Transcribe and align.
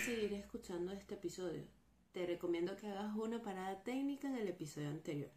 seguir 0.00 0.32
escuchando 0.32 0.92
este 0.92 1.14
episodio, 1.14 1.62
te 2.12 2.24
recomiendo 2.24 2.76
que 2.76 2.86
hagas 2.86 3.14
una 3.16 3.42
parada 3.42 3.82
técnica 3.82 4.28
en 4.28 4.36
el 4.36 4.48
episodio 4.48 4.88
anterior. 4.88 5.30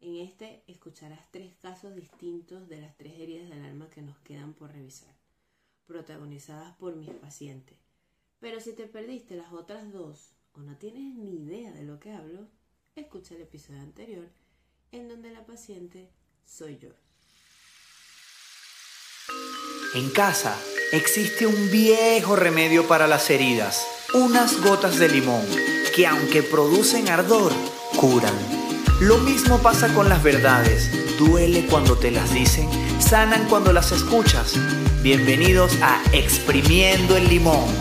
En 0.00 0.16
este 0.16 0.62
escucharás 0.68 1.28
tres 1.30 1.54
casos 1.60 1.96
distintos 1.96 2.68
de 2.68 2.80
las 2.80 2.96
tres 2.96 3.18
heridas 3.18 3.50
del 3.50 3.64
alma 3.64 3.90
que 3.90 4.00
nos 4.00 4.16
quedan 4.18 4.54
por 4.54 4.72
revisar, 4.72 5.14
protagonizadas 5.86 6.76
por 6.76 6.94
mis 6.94 7.10
pacientes. 7.10 7.78
Pero 8.38 8.60
si 8.60 8.74
te 8.74 8.86
perdiste 8.86 9.34
las 9.34 9.52
otras 9.52 9.92
dos 9.92 10.34
o 10.52 10.60
no 10.60 10.76
tienes 10.76 11.14
ni 11.16 11.42
idea 11.42 11.72
de 11.72 11.82
lo 11.82 11.98
que 11.98 12.12
hablo, 12.12 12.48
escucha 12.94 13.34
el 13.34 13.42
episodio 13.42 13.80
anterior 13.80 14.28
en 14.92 15.08
donde 15.08 15.32
la 15.32 15.44
paciente 15.44 16.10
soy 16.44 16.78
yo. 16.78 16.90
En 19.94 20.10
casa 20.10 20.56
existe 20.92 21.46
un 21.46 21.70
viejo 21.70 22.34
remedio 22.34 22.88
para 22.88 23.06
las 23.06 23.30
heridas, 23.30 23.86
unas 24.12 24.60
gotas 24.60 24.98
de 24.98 25.08
limón, 25.08 25.46
que 25.94 26.06
aunque 26.06 26.42
producen 26.42 27.08
ardor, 27.08 27.52
curan. 27.96 28.34
Lo 29.00 29.18
mismo 29.18 29.58
pasa 29.62 29.94
con 29.94 30.08
las 30.08 30.22
verdades, 30.22 30.90
duele 31.16 31.66
cuando 31.66 31.96
te 31.96 32.10
las 32.10 32.34
dicen, 32.34 32.68
sanan 33.00 33.48
cuando 33.48 33.72
las 33.72 33.92
escuchas. 33.92 34.54
Bienvenidos 35.02 35.78
a 35.80 36.02
Exprimiendo 36.12 37.16
el 37.16 37.28
Limón. 37.28 37.72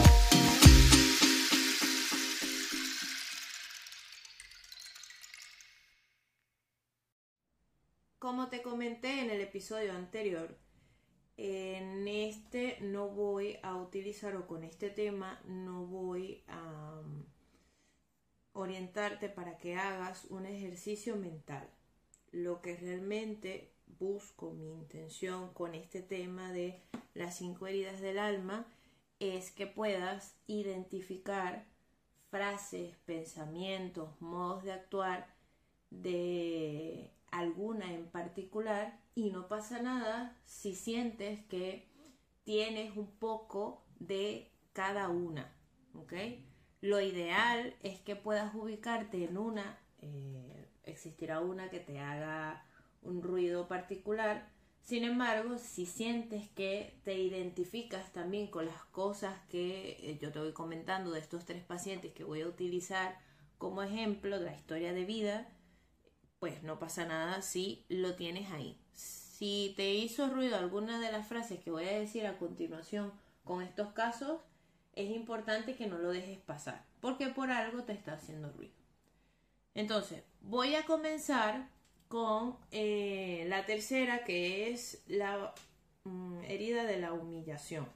Como 8.19 8.49
te 8.49 8.61
comenté 8.61 9.21
en 9.21 9.31
el 9.31 9.41
episodio 9.41 9.93
anterior, 9.93 10.55
en 11.41 12.03
no 12.99 13.07
voy 13.07 13.57
a 13.63 13.77
utilizar 13.77 14.35
o 14.35 14.45
con 14.45 14.65
este 14.65 14.89
tema 14.89 15.39
no 15.45 15.85
voy 15.85 16.43
a 16.49 16.99
um, 16.99 17.23
orientarte 18.51 19.29
para 19.29 19.57
que 19.57 19.75
hagas 19.75 20.25
un 20.25 20.45
ejercicio 20.45 21.15
mental. 21.15 21.69
Lo 22.33 22.61
que 22.61 22.75
realmente 22.75 23.71
busco, 23.99 24.51
mi 24.51 24.73
intención 24.73 25.53
con 25.53 25.75
este 25.75 26.01
tema 26.01 26.51
de 26.51 26.81
las 27.13 27.37
cinco 27.37 27.67
heridas 27.67 28.01
del 28.01 28.19
alma, 28.19 28.67
es 29.19 29.49
que 29.51 29.65
puedas 29.65 30.35
identificar 30.47 31.65
frases, 32.29 32.97
pensamientos, 33.05 34.09
modos 34.19 34.65
de 34.65 34.73
actuar 34.73 35.33
de 35.89 37.13
alguna 37.31 37.93
en 37.93 38.09
particular 38.09 38.99
y 39.15 39.29
no 39.29 39.47
pasa 39.47 39.81
nada 39.81 40.37
si 40.43 40.75
sientes 40.75 41.39
que 41.45 41.88
tienes 42.49 42.97
un 42.97 43.05
poco 43.05 43.85
de 43.99 44.51
cada 44.73 45.09
una, 45.09 45.55
¿ok? 45.93 46.13
Lo 46.81 46.99
ideal 46.99 47.75
es 47.83 47.99
que 47.99 48.15
puedas 48.15 48.55
ubicarte 48.55 49.23
en 49.23 49.37
una, 49.37 49.77
eh, 50.01 50.67
existirá 50.83 51.41
una 51.41 51.69
que 51.69 51.79
te 51.79 51.99
haga 51.99 52.65
un 53.03 53.21
ruido 53.21 53.67
particular, 53.67 54.49
sin 54.81 55.03
embargo, 55.03 55.59
si 55.59 55.85
sientes 55.85 56.49
que 56.49 56.99
te 57.03 57.19
identificas 57.19 58.11
también 58.13 58.47
con 58.47 58.65
las 58.65 58.83
cosas 58.85 59.39
que 59.49 59.91
eh, 60.01 60.17
yo 60.19 60.31
te 60.31 60.39
voy 60.39 60.51
comentando 60.51 61.11
de 61.11 61.19
estos 61.19 61.45
tres 61.45 61.63
pacientes 61.63 62.13
que 62.13 62.23
voy 62.23 62.41
a 62.41 62.47
utilizar 62.47 63.19
como 63.59 63.83
ejemplo 63.83 64.39
de 64.39 64.45
la 64.45 64.55
historia 64.55 64.91
de 64.91 65.05
vida, 65.05 65.47
pues 66.39 66.63
no 66.63 66.79
pasa 66.79 67.05
nada 67.05 67.43
si 67.43 67.85
lo 67.89 68.15
tienes 68.15 68.49
ahí. 68.49 68.78
Si 69.39 69.73
te 69.77 69.93
hizo 69.93 70.27
ruido 70.27 70.57
alguna 70.57 70.99
de 70.99 71.13
las 71.13 71.25
frases 71.25 71.61
que 71.61 71.71
voy 71.71 71.85
a 71.85 71.97
decir 71.97 72.27
a 72.27 72.37
continuación 72.37 73.13
con 73.45 73.61
estos 73.61 73.93
casos, 73.93 74.41
es 74.95 75.11
importante 75.11 75.77
que 75.77 75.87
no 75.87 75.97
lo 75.97 76.09
dejes 76.09 76.39
pasar, 76.39 76.83
porque 76.99 77.27
por 77.27 77.49
algo 77.49 77.83
te 77.83 77.93
está 77.93 78.15
haciendo 78.15 78.51
ruido. 78.51 78.73
Entonces, 79.75 80.23
voy 80.41 80.75
a 80.75 80.85
comenzar 80.85 81.69
con 82.09 82.57
eh, 82.71 83.45
la 83.47 83.65
tercera, 83.65 84.25
que 84.25 84.73
es 84.73 85.03
la 85.07 85.55
mm, 86.03 86.41
herida 86.41 86.83
de 86.83 86.99
la 86.99 87.13
humillación. 87.13 87.87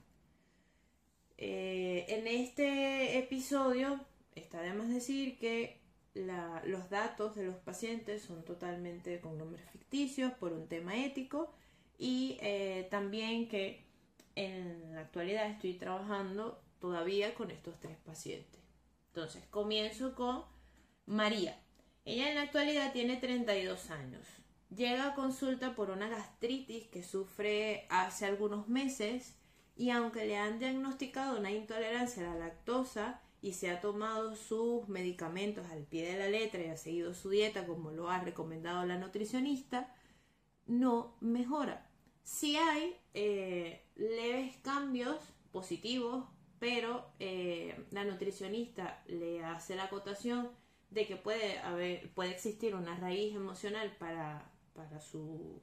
Eh, 1.38 2.06
en 2.08 2.26
este 2.26 3.18
episodio 3.18 4.00
está 4.34 4.62
de 4.62 4.72
más 4.72 4.88
decir 4.88 5.38
que 5.38 5.83
los 6.16 6.90
datos 6.90 7.35
de 7.35 7.44
los 7.44 7.56
pacientes 7.56 8.22
son 8.22 8.44
totalmente 8.44 9.19
con 9.19 9.38
nombres 9.38 9.68
ficticios 9.72 10.31
por 10.34 10.53
un 10.53 10.68
tema 10.68 10.96
ético 10.96 11.51
y 11.97 12.38
eh, 12.41 12.88
también 12.91 13.47
que 13.47 13.85
en 14.35 14.94
la 14.94 15.02
actualidad 15.02 15.50
estoy 15.50 15.73
trabajando 15.73 16.62
todavía 16.79 17.34
con 17.34 17.52
estos 17.52 17.79
tres 17.79 17.97
pacientes. 17.97 18.62
Entonces, 19.07 19.44
comienzo 19.50 20.16
con 20.16 20.44
María. 21.06 21.59
Ella 22.06 22.29
en 22.29 22.35
la 22.35 22.41
actualidad 22.44 22.91
tiene 22.94 23.18
32 23.18 23.91
años. 23.91 24.28
Llega 24.75 25.07
a 25.07 25.16
consulta 25.16 25.75
por 25.75 25.91
una 25.91 26.09
gastritis 26.09 26.88
que 26.88 27.03
sufre 27.03 27.85
hace 27.90 28.25
algunos 28.25 28.68
meses 28.68 29.35
y 29.75 29.91
aunque 29.91 30.25
le 30.25 30.38
han 30.38 30.59
diagnosticado 30.59 31.40
una 31.40 31.52
intolerancia 31.52 32.23
a 32.23 32.34
la 32.34 32.47
lactosa, 32.47 33.22
y 33.44 33.52
se 33.52 33.70
ha 33.70 33.81
tomado 33.81 34.38
sus 34.38 34.88
medicamentos 34.88 35.70
al 35.70 35.84
pie 35.84 36.09
de 36.09 36.18
la 36.18 36.30
letra 36.30 36.64
y 36.64 36.70
ha 36.70 36.78
seguido 36.78 37.14
su 37.14 37.30
dieta 37.30 37.68
como 37.68 37.92
lo 37.92 38.09
ha 38.09 38.22
recomendado 38.22 38.86
la 38.86 38.98
nutricionista, 38.98 39.94
no 40.66 41.18
mejora. 41.20 41.92
Si 42.24 42.56
hay 42.56 42.96
eh, 43.14 43.84
leves 43.98 44.56
cambios 44.64 45.18
positivos, 45.52 46.24
pero 46.58 47.12
eh, 47.20 47.86
la 47.92 48.06
nutricionista 48.06 49.03
le 49.08 49.44
hace 49.44 49.76
la 49.76 49.84
acotación 49.84 50.50
de 50.90 51.06
que 51.06 51.18
puede, 51.18 51.59
haber, 51.59 52.14
puede 52.14 52.32
existir 52.32 52.76
una 52.76 52.96
raíz 52.98 53.36
emocional 53.36 53.94
para, 54.00 54.50
su 55.02 55.62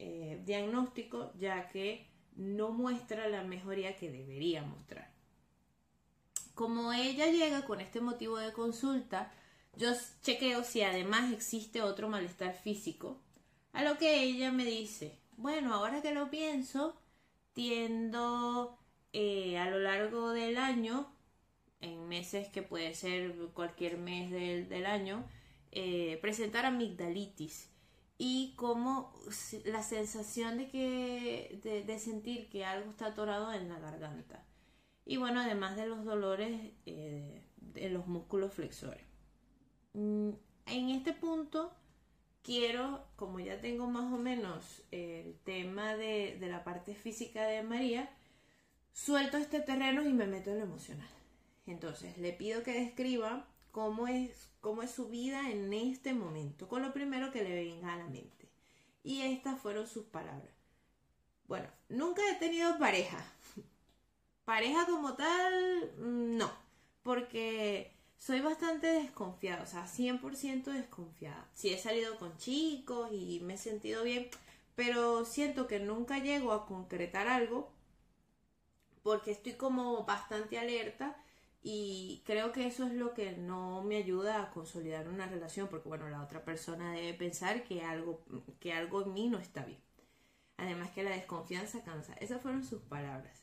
eh, 0.00 0.42
diagnóstico, 0.44 1.32
ya 1.38 1.68
que 1.68 2.04
no 2.34 2.72
muestra 2.72 3.28
la 3.28 3.44
mejoría 3.44 3.94
que 3.94 4.10
debería 4.10 4.64
mostrar. 4.64 5.11
Como 6.54 6.92
ella 6.92 7.26
llega 7.26 7.64
con 7.64 7.80
este 7.80 8.00
motivo 8.00 8.36
de 8.36 8.52
consulta, 8.52 9.32
yo 9.76 9.90
chequeo 10.22 10.64
si 10.64 10.82
además 10.82 11.32
existe 11.32 11.80
otro 11.82 12.08
malestar 12.08 12.54
físico, 12.54 13.18
a 13.72 13.82
lo 13.82 13.96
que 13.96 14.22
ella 14.22 14.52
me 14.52 14.64
dice, 14.66 15.18
bueno, 15.36 15.72
ahora 15.74 16.02
que 16.02 16.12
lo 16.12 16.30
pienso, 16.30 16.94
tiendo 17.54 18.78
eh, 19.14 19.58
a 19.58 19.70
lo 19.70 19.78
largo 19.78 20.30
del 20.32 20.58
año, 20.58 21.10
en 21.80 22.06
meses 22.06 22.48
que 22.48 22.62
puede 22.62 22.94
ser 22.94 23.34
cualquier 23.54 23.96
mes 23.96 24.30
del, 24.30 24.86
año, 24.86 25.24
eh, 25.70 26.18
presentar 26.20 26.66
amigdalitis 26.66 27.70
y 28.18 28.54
como 28.56 29.14
la 29.64 29.82
sensación 29.82 30.58
de 30.58 30.68
que 30.68 31.82
de 31.86 31.98
sentir 31.98 32.48
que 32.50 32.64
algo 32.64 32.90
está 32.90 33.06
atorado 33.06 33.52
en 33.52 33.68
la 33.68 33.78
garganta 33.80 34.44
y 35.04 35.16
bueno, 35.16 35.40
además 35.40 35.76
de 35.76 35.86
los 35.86 36.04
dolores 36.04 36.72
eh, 36.86 37.42
de 37.56 37.90
los 37.90 38.06
músculos 38.06 38.54
flexores. 38.54 39.04
Mm, 39.94 40.30
en 40.66 40.90
este 40.90 41.12
punto 41.12 41.72
quiero, 42.42 43.04
como 43.16 43.40
ya 43.40 43.60
tengo 43.60 43.88
más 43.88 44.12
o 44.12 44.18
menos 44.18 44.82
el 44.90 45.36
tema 45.44 45.96
de, 45.96 46.38
la 46.40 46.64
parte 46.64 46.94
física 46.94 47.44
de 47.44 47.62
María, 47.62 48.10
suelto 48.92 49.36
este 49.36 49.60
terreno 49.60 50.02
y 50.02 50.12
me 50.12 50.26
meto 50.26 50.50
en 50.50 50.58
lo 50.58 50.64
emocional. 50.64 51.08
Entonces, 51.66 52.18
le 52.18 52.32
pido 52.32 52.62
que 52.62 52.72
describa 52.72 53.46
cómo 53.70 54.08
es, 54.08 54.50
cómo 54.60 54.82
es 54.82 54.90
su 54.90 55.08
vida 55.08 55.50
en 55.50 55.72
este 55.72 56.14
momento, 56.14 56.68
con 56.68 56.82
lo 56.82 56.92
primero 56.92 57.30
que 57.30 57.42
le 57.42 57.54
venga 57.54 57.94
a 57.94 57.98
la 57.98 58.06
mente. 58.06 58.50
Y 59.04 59.22
estas 59.22 59.60
fueron 59.60 59.86
sus 59.86 60.04
palabras. 60.06 60.54
Bueno, 61.46 61.68
nunca 61.88 62.22
he 62.30 62.36
tenido 62.36 62.78
pareja, 62.78 63.24
Pareja 64.44 64.86
como 64.86 65.14
tal, 65.14 65.92
mm, 65.98 66.36
no, 66.36 66.50
porque 67.02 67.92
soy 68.18 68.40
bastante 68.40 68.86
desconfiada, 68.88 69.62
o 69.62 69.66
sea, 69.66 69.86
100% 69.86 70.70
desconfiada. 70.70 71.48
Sí 71.54 71.70
he 71.72 71.78
salido 71.78 72.18
con 72.18 72.36
chicos 72.36 73.10
y 73.12 73.40
me 73.40 73.54
he 73.54 73.58
sentido 73.58 74.04
bien, 74.04 74.28
pero 74.74 75.24
siento 75.24 75.66
que 75.66 75.80
nunca 75.80 76.18
llego 76.18 76.52
a 76.52 76.66
concretar 76.66 77.28
algo 77.28 77.72
porque 79.02 79.32
estoy 79.32 79.54
como 79.54 80.04
bastante 80.04 80.58
alerta 80.58 81.16
y 81.62 82.22
creo 82.26 82.52
que 82.52 82.66
eso 82.66 82.86
es 82.86 82.92
lo 82.92 83.14
que 83.14 83.32
no 83.32 83.82
me 83.82 83.96
ayuda 83.96 84.42
a 84.42 84.50
consolidar 84.50 85.08
una 85.08 85.26
relación 85.26 85.68
porque 85.68 85.88
bueno, 85.88 86.08
la 86.08 86.22
otra 86.22 86.44
persona 86.44 86.92
debe 86.92 87.14
pensar 87.14 87.64
que 87.64 87.82
algo 87.82 88.20
que 88.60 88.72
algo 88.72 89.02
en 89.02 89.12
mí 89.12 89.28
no 89.28 89.38
está 89.38 89.64
bien. 89.64 89.80
Además 90.56 90.90
que 90.90 91.02
la 91.02 91.10
desconfianza 91.10 91.82
cansa. 91.84 92.14
Esas 92.14 92.40
fueron 92.42 92.64
sus 92.64 92.82
palabras. 92.82 93.41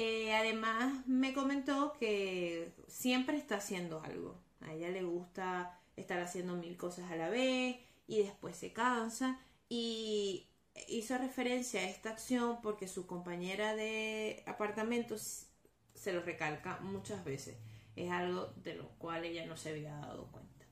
Eh, 0.00 0.32
además 0.32 1.04
me 1.08 1.34
comentó 1.34 1.92
que 1.98 2.72
siempre 2.86 3.36
está 3.36 3.56
haciendo 3.56 4.00
algo. 4.00 4.40
A 4.60 4.72
ella 4.72 4.90
le 4.90 5.02
gusta 5.02 5.76
estar 5.96 6.20
haciendo 6.20 6.54
mil 6.54 6.76
cosas 6.76 7.10
a 7.10 7.16
la 7.16 7.28
vez 7.28 7.78
y 8.06 8.22
después 8.22 8.56
se 8.56 8.72
cansa 8.72 9.40
y 9.68 10.46
hizo 10.86 11.18
referencia 11.18 11.80
a 11.80 11.88
esta 11.88 12.10
acción 12.10 12.60
porque 12.62 12.86
su 12.86 13.08
compañera 13.08 13.74
de 13.74 14.44
apartamentos 14.46 15.48
se 15.94 16.12
lo 16.12 16.22
recalca 16.22 16.78
muchas 16.78 17.24
veces. 17.24 17.56
es 17.96 18.12
algo 18.12 18.52
de 18.62 18.76
lo 18.76 18.90
cual 18.98 19.24
ella 19.24 19.46
no 19.46 19.56
se 19.56 19.70
había 19.70 19.96
dado 19.96 20.28
cuenta. 20.30 20.64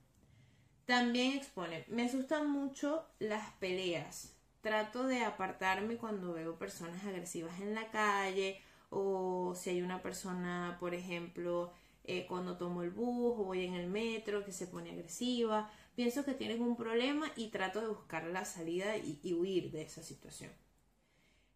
También 0.84 1.32
expone, 1.32 1.84
me 1.88 2.04
asustan 2.04 2.48
mucho 2.48 3.04
las 3.18 3.50
peleas. 3.54 4.36
Trato 4.60 5.02
de 5.02 5.24
apartarme 5.24 5.96
cuando 5.96 6.32
veo 6.32 6.60
personas 6.60 7.04
agresivas 7.04 7.60
en 7.60 7.74
la 7.74 7.90
calle 7.90 8.62
o 8.90 9.54
si 9.54 9.70
hay 9.70 9.82
una 9.82 10.02
persona, 10.02 10.76
por 10.80 10.94
ejemplo, 10.94 11.72
eh, 12.04 12.26
cuando 12.28 12.56
tomo 12.56 12.82
el 12.82 12.90
bus 12.90 13.34
o 13.38 13.44
voy 13.44 13.64
en 13.64 13.74
el 13.74 13.88
metro 13.88 14.44
que 14.44 14.52
se 14.52 14.66
pone 14.66 14.90
agresiva. 14.90 15.70
Pienso 15.96 16.24
que 16.24 16.34
tienen 16.34 16.62
un 16.62 16.76
problema 16.76 17.32
y 17.36 17.48
trato 17.48 17.80
de 17.80 17.88
buscar 17.88 18.24
la 18.24 18.44
salida 18.44 18.96
y, 18.96 19.32
huir 19.34 19.70
de 19.72 19.82
esa 19.82 20.02
situación. 20.02 20.52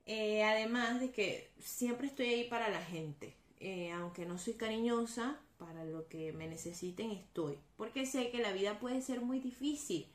Eh, 0.06 0.42
además 0.42 1.00
de 1.00 1.12
que 1.12 1.52
siempre 1.60 2.08
estoy 2.08 2.26
ahí 2.26 2.44
para 2.48 2.68
la 2.68 2.82
gente. 2.82 3.36
Eh, 3.60 3.92
aunque 3.92 4.24
no 4.26 4.38
soy 4.38 4.54
cariñosa, 4.54 5.38
para 5.60 5.84
lo 5.84 6.08
que 6.08 6.32
me 6.32 6.48
necesiten 6.48 7.10
estoy. 7.10 7.58
Porque 7.76 8.06
sé 8.06 8.30
que 8.30 8.38
la 8.38 8.52
vida 8.52 8.80
puede 8.80 9.02
ser 9.02 9.20
muy 9.20 9.38
difícil. 9.40 10.06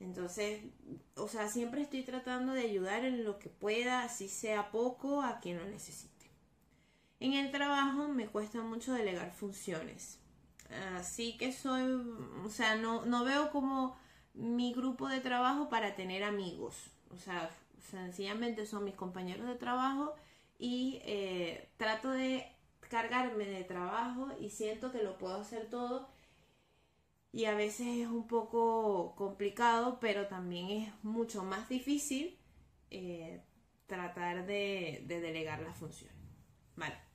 Entonces, 0.00 0.60
o 1.14 1.28
sea, 1.28 1.48
siempre 1.48 1.82
estoy 1.82 2.02
tratando 2.02 2.52
de 2.52 2.62
ayudar 2.62 3.04
en 3.04 3.24
lo 3.24 3.38
que 3.38 3.48
pueda, 3.48 4.02
así 4.02 4.28
sea 4.28 4.72
poco, 4.72 5.22
a 5.22 5.38
quien 5.38 5.58
lo 5.58 5.64
necesite. 5.64 6.11
En 7.22 7.34
el 7.34 7.52
trabajo 7.52 8.08
me 8.08 8.26
cuesta 8.26 8.62
mucho 8.62 8.92
delegar 8.94 9.30
funciones. 9.32 10.18
Así 10.96 11.36
que 11.38 11.52
soy, 11.52 11.84
o 12.44 12.48
sea, 12.48 12.74
no, 12.74 13.06
no 13.06 13.24
veo 13.24 13.52
como 13.52 13.96
mi 14.34 14.74
grupo 14.74 15.06
de 15.06 15.20
trabajo 15.20 15.68
para 15.68 15.94
tener 15.94 16.24
amigos. 16.24 16.74
O 17.10 17.16
sea, 17.16 17.48
sencillamente 17.92 18.66
son 18.66 18.82
mis 18.82 18.96
compañeros 18.96 19.46
de 19.46 19.54
trabajo 19.54 20.16
y 20.58 21.00
eh, 21.04 21.68
trato 21.76 22.10
de 22.10 22.44
cargarme 22.80 23.44
de 23.44 23.62
trabajo 23.62 24.30
y 24.40 24.50
siento 24.50 24.90
que 24.90 25.04
lo 25.04 25.16
puedo 25.16 25.36
hacer 25.36 25.70
todo 25.70 26.08
y 27.30 27.44
a 27.44 27.54
veces 27.54 27.86
es 27.86 28.08
un 28.08 28.26
poco 28.26 29.14
complicado, 29.14 29.98
pero 30.00 30.26
también 30.26 30.70
es 30.70 31.04
mucho 31.04 31.44
más 31.44 31.68
difícil 31.68 32.36
eh, 32.90 33.44
tratar 33.86 34.44
de, 34.44 35.04
de, 35.06 35.20
delegar 35.20 35.60
las 35.60 35.76
funciones. 35.76 36.16
Vale. 36.74 37.11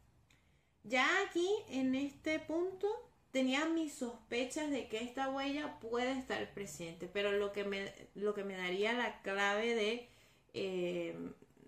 Ya 0.87 1.05
aquí, 1.27 1.49
en 1.69 1.95
este 1.95 2.39
punto, 2.39 2.87
tenía 3.31 3.65
mis 3.65 3.93
sospechas 3.93 4.71
de 4.71 4.87
que 4.87 5.03
esta 5.03 5.29
huella 5.29 5.79
puede 5.81 6.17
estar 6.17 6.53
presente, 6.53 7.09
pero 7.11 7.33
lo 7.33 7.51
que 7.51 7.65
me, 7.65 7.93
lo 8.15 8.33
que 8.33 8.45
me 8.45 8.55
daría 8.55 8.93
la 8.93 9.21
clave 9.21 9.75
de, 9.75 10.09
eh, 10.53 11.17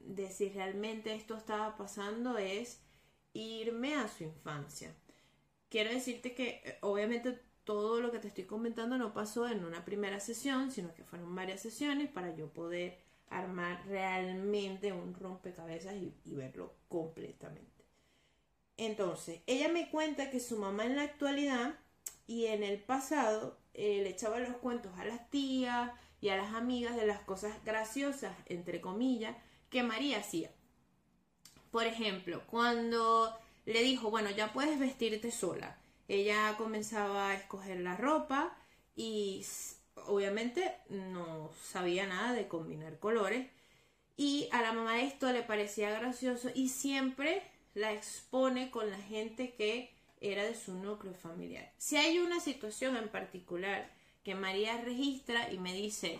de 0.05 0.31
si 0.31 0.49
realmente 0.49 1.13
esto 1.13 1.35
estaba 1.35 1.75
pasando 1.75 2.37
es 2.37 2.81
irme 3.33 3.95
a 3.95 4.07
su 4.07 4.23
infancia. 4.23 4.95
Quiero 5.69 5.89
decirte 5.91 6.33
que 6.33 6.61
eh, 6.63 6.77
obviamente 6.81 7.39
todo 7.65 7.99
lo 7.99 8.11
que 8.11 8.19
te 8.19 8.29
estoy 8.29 8.45
comentando 8.45 8.97
no 8.97 9.13
pasó 9.13 9.49
en 9.49 9.65
una 9.65 9.83
primera 9.83 10.21
sesión, 10.21 10.71
sino 10.71 10.93
que 10.93 11.03
fueron 11.03 11.35
varias 11.35 11.61
sesiones 11.61 12.09
para 12.09 12.33
yo 12.35 12.53
poder 12.53 12.97
armar 13.27 13.85
realmente 13.85 14.93
un 14.93 15.13
rompecabezas 15.13 15.95
y, 15.95 16.33
verlo 16.33 16.73
completamente. 16.87 17.78
Entonces, 18.79 19.41
ella 19.45 19.67
me 19.67 19.89
cuenta 19.89 20.29
que 20.29 20.39
su 20.39 20.57
mamá 20.57 20.85
en 20.85 20.95
la 20.95 21.03
actualidad 21.03 21.75
y 22.27 22.45
en 22.45 22.63
el 22.63 22.79
pasado 22.79 23.57
eh, 23.73 23.99
le 24.01 24.09
echaba 24.09 24.39
los 24.39 24.55
cuentos 24.55 24.97
a 24.97 25.03
las 25.03 25.29
tías 25.29 25.91
y 26.21 26.29
a 26.29 26.37
las 26.37 26.53
amigas 26.53 26.95
de 26.95 27.05
las 27.05 27.19
cosas 27.19 27.53
graciosas, 27.65 28.33
entre 28.45 28.79
comillas, 28.79 29.35
que 29.69 29.83
María 29.83 30.19
hacía. 30.19 30.49
Por 31.71 31.87
ejemplo, 31.87 32.41
cuando 32.47 33.37
le 33.65 33.83
dijo, 33.83 34.11
bueno, 34.11 34.29
ya 34.29 34.53
puedes 34.53 34.79
vestirte 34.79 35.29
sola, 35.29 35.77
ella 36.07 36.55
comenzaba 36.57 37.31
a 37.31 37.35
escoger 37.35 37.81
la 37.81 37.97
ropa 37.97 38.55
y 38.95 39.45
obviamente 40.07 40.73
no 40.87 41.51
sabía 41.61 42.07
nada 42.07 42.31
de 42.31 42.47
combinar 42.47 42.97
colores 42.97 43.45
y 44.15 44.47
a 44.53 44.61
la 44.61 44.71
mamá 44.71 45.01
esto 45.01 45.29
le 45.33 45.43
parecía 45.43 45.91
gracioso 45.91 46.49
y 46.55 46.69
siempre 46.69 47.43
la 47.79 47.93
expone 47.93 48.71
con 48.71 48.89
la 48.89 48.97
gente 48.97 49.53
que 49.53 49.93
era 50.21 50.43
de 50.43 50.55
su 50.55 50.73
núcleo 50.73 51.13
familiar. 51.13 51.71
Si 51.77 51.95
hay 51.95 52.19
una 52.19 52.39
situación 52.39 52.97
en 52.97 53.09
particular 53.09 53.89
que 54.23 54.35
María 54.35 54.81
registra 54.81 55.51
y 55.51 55.57
me 55.59 55.73
dice, 55.73 56.19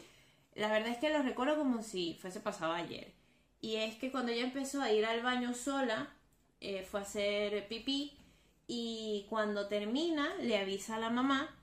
la 0.55 0.71
verdad 0.71 0.89
es 0.89 0.97
que 0.97 1.09
lo 1.09 1.21
recuerdo 1.21 1.57
como 1.57 1.83
si 1.83 2.17
fuese 2.21 2.39
pasado 2.39 2.73
ayer. 2.73 3.13
Y 3.61 3.75
es 3.75 3.95
que 3.97 4.09
cuando 4.09 4.31
ella 4.31 4.45
empezó 4.45 4.81
a 4.81 4.91
ir 4.91 5.05
al 5.05 5.21
baño 5.21 5.53
sola, 5.53 6.13
eh, 6.61 6.87
fue 6.89 7.01
a 7.01 7.03
hacer 7.03 7.67
pipí 7.67 8.17
y 8.65 9.25
cuando 9.29 9.67
termina 9.67 10.33
le 10.35 10.57
avisa 10.57 10.95
a 10.95 10.99
la 10.99 11.09
mamá, 11.09 11.53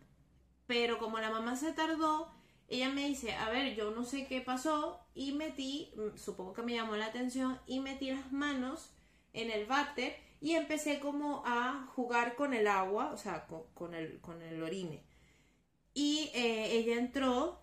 pero 0.66 0.98
como 0.98 1.18
la 1.20 1.30
mamá 1.30 1.56
se 1.56 1.72
tardó, 1.72 2.30
ella 2.68 2.90
me 2.90 3.06
dice, 3.08 3.32
a 3.32 3.48
ver, 3.48 3.74
yo 3.74 3.92
no 3.92 4.04
sé 4.04 4.26
qué 4.26 4.42
pasó 4.42 5.00
y 5.14 5.32
metí, 5.32 5.90
mm, 5.96 6.18
supongo 6.18 6.52
que 6.52 6.62
me 6.62 6.74
llamó 6.74 6.96
la 6.96 7.06
atención, 7.06 7.58
y 7.66 7.80
metí 7.80 8.10
las 8.10 8.30
manos 8.32 8.90
en 9.36 9.50
el 9.50 9.66
váter 9.66 10.16
y 10.40 10.52
empecé 10.52 10.98
como 11.00 11.42
a 11.46 11.86
jugar 11.94 12.34
con 12.34 12.54
el 12.54 12.66
agua, 12.66 13.12
o 13.12 13.16
sea, 13.16 13.46
con, 13.46 13.94
el, 13.94 14.20
con 14.20 14.42
el 14.42 14.62
orine. 14.62 15.04
Y 15.94 16.30
eh, 16.34 16.72
ella 16.72 16.96
entró 16.96 17.62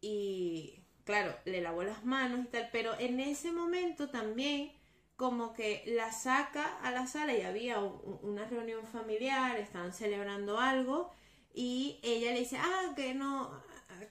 y 0.00 0.84
claro, 1.04 1.36
le 1.44 1.60
lavó 1.60 1.82
las 1.82 2.04
manos 2.04 2.40
y 2.44 2.48
tal, 2.48 2.68
pero 2.72 2.98
en 2.98 3.20
ese 3.20 3.52
momento 3.52 4.10
también 4.10 4.72
como 5.16 5.52
que 5.52 5.84
la 5.86 6.12
saca 6.12 6.78
a 6.82 6.90
la 6.90 7.06
sala 7.06 7.34
y 7.34 7.42
había 7.42 7.78
una 7.78 8.46
reunión 8.46 8.84
familiar, 8.86 9.58
estaban 9.58 9.92
celebrando 9.92 10.58
algo 10.58 11.12
y 11.52 12.00
ella 12.02 12.32
le 12.32 12.40
dice, 12.40 12.56
ah, 12.58 12.92
que 12.96 13.14
no, 13.14 13.62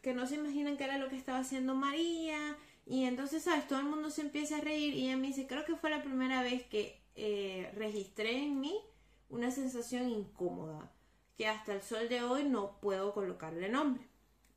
que 0.01 0.13
no 0.13 0.27
se 0.27 0.35
imaginan 0.35 0.77
que 0.77 0.85
era 0.85 0.97
lo 0.97 1.09
que 1.09 1.17
estaba 1.17 1.39
haciendo 1.39 1.75
María 1.75 2.57
y 2.85 3.05
entonces, 3.05 3.43
¿sabes? 3.43 3.67
Todo 3.67 3.79
el 3.79 3.85
mundo 3.85 4.09
se 4.09 4.21
empieza 4.21 4.57
a 4.57 4.61
reír 4.61 4.93
y 4.93 5.05
ella 5.05 5.17
me 5.17 5.27
dice, 5.27 5.47
creo 5.47 5.65
que 5.65 5.75
fue 5.75 5.89
la 5.89 6.03
primera 6.03 6.41
vez 6.43 6.63
que 6.63 7.01
eh, 7.15 7.71
registré 7.75 8.37
en 8.43 8.59
mí 8.59 8.77
una 9.29 9.51
sensación 9.51 10.09
incómoda 10.09 10.91
que 11.37 11.47
hasta 11.47 11.73
el 11.73 11.81
sol 11.81 12.09
de 12.09 12.21
hoy 12.21 12.43
no 12.43 12.79
puedo 12.81 13.13
colocarle 13.13 13.69
nombre. 13.69 14.07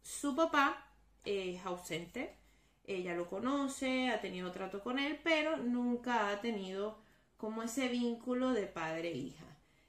Su 0.03 0.35
papá 0.37 0.87
es 1.25 1.65
ausente. 1.65 2.37
Ella 2.85 3.15
lo 3.15 3.29
conoce, 3.29 4.11
ha 4.11 4.21
tenido 4.21 4.53
trato 4.53 4.83
con 4.83 4.99
él, 4.99 5.19
pero 5.25 5.57
nunca 5.57 6.31
ha 6.31 6.41
tenido 6.41 6.99
como 7.37 7.63
ese 7.63 7.89
vínculo 7.89 8.53
de 8.53 8.67
padre 8.67 9.09
e 9.13 9.17
hija. 9.17 9.45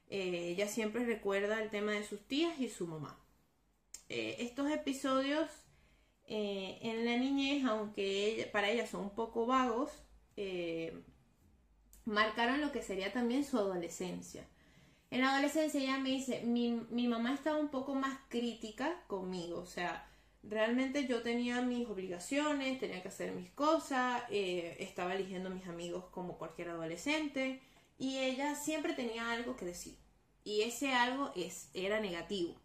Eh, 0.09 0.49
ella 0.51 0.67
siempre 0.67 1.05
recuerda 1.05 1.61
el 1.61 1.69
tema 1.69 1.91
de 1.91 2.03
sus 2.03 2.21
tías 2.27 2.59
y 2.59 2.69
su 2.69 2.87
mamá. 2.87 3.19
Eh, 4.09 4.37
estos 4.39 4.71
episodios 4.71 5.49
eh, 6.27 6.79
en 6.81 7.05
la 7.05 7.17
niñez, 7.17 7.65
aunque 7.65 8.49
para 8.51 8.69
ella 8.69 8.87
son 8.87 9.01
un 9.01 9.09
poco 9.11 9.45
vagos, 9.45 9.91
marcaron 12.05 12.61
lo 12.61 12.71
que 12.71 12.81
sería 12.81 13.11
también 13.11 13.43
su 13.43 13.57
adolescencia. 13.57 14.45
En 15.09 15.21
la 15.21 15.33
adolescencia 15.33 15.81
ella 15.81 15.97
me 15.97 16.09
dice, 16.09 16.41
mi, 16.43 17.07
mamá 17.07 17.33
estaba 17.33 17.57
un 17.57 17.69
poco 17.69 17.95
más 17.95 18.19
crítica 18.29 19.01
conmigo, 19.07 19.59
o 19.59 19.65
sea, 19.65 20.05
realmente 20.43 21.07
yo 21.07 21.21
tenía 21.23 21.61
mis 21.61 21.87
obligaciones, 21.87 22.79
tenía 22.79 23.01
que 23.01 23.07
hacer 23.07 23.31
mis 23.31 23.49
cosas, 23.51 24.23
eh, 24.29 24.75
estaba 24.79 25.15
eligiendo 25.15 25.49
mis 25.49 25.67
amigos 25.67 26.05
como 26.11 26.37
cualquier 26.37 26.69
adolescente 26.69 27.61
y 27.97 28.17
ella 28.17 28.55
siempre 28.55 28.93
tenía 28.93 29.31
algo 29.31 29.55
que 29.55 29.65
decir 29.65 29.95
y 30.47 30.61
ese 30.61 30.93
algo 30.93 31.31
es, 31.35 31.69
era 31.73 31.99
negativo 31.99 32.55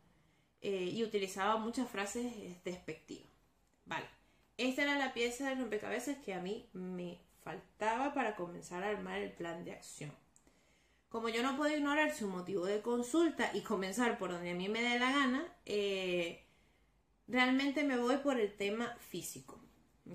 eh, 0.60 0.90
y 0.92 1.02
utilizaba 1.02 1.56
muchas 1.56 1.88
frases 1.90 2.26
eh, 2.26 2.56
despectivas. 2.64 3.31
Vale, 3.84 4.06
esta 4.56 4.82
era 4.82 4.98
la 4.98 5.12
pieza 5.12 5.48
del 5.48 5.58
rompecabezas 5.58 6.18
que 6.18 6.34
a 6.34 6.40
mí 6.40 6.68
me 6.72 7.20
faltaba 7.42 8.14
para 8.14 8.36
comenzar 8.36 8.82
a 8.82 8.88
armar 8.88 9.18
el 9.18 9.32
plan 9.32 9.64
de 9.64 9.72
acción. 9.72 10.12
Como 11.08 11.28
yo 11.28 11.42
no 11.42 11.56
puedo 11.56 11.76
ignorar 11.76 12.14
su 12.14 12.26
motivo 12.26 12.64
de 12.64 12.80
consulta 12.80 13.50
y 13.52 13.60
comenzar 13.60 14.18
por 14.18 14.30
donde 14.30 14.52
a 14.52 14.54
mí 14.54 14.68
me 14.68 14.82
dé 14.82 14.98
la 14.98 15.12
gana, 15.12 15.46
eh, 15.66 16.42
realmente 17.28 17.84
me 17.84 17.98
voy 17.98 18.16
por 18.18 18.40
el 18.40 18.56
tema 18.56 18.96
físico. 19.10 19.58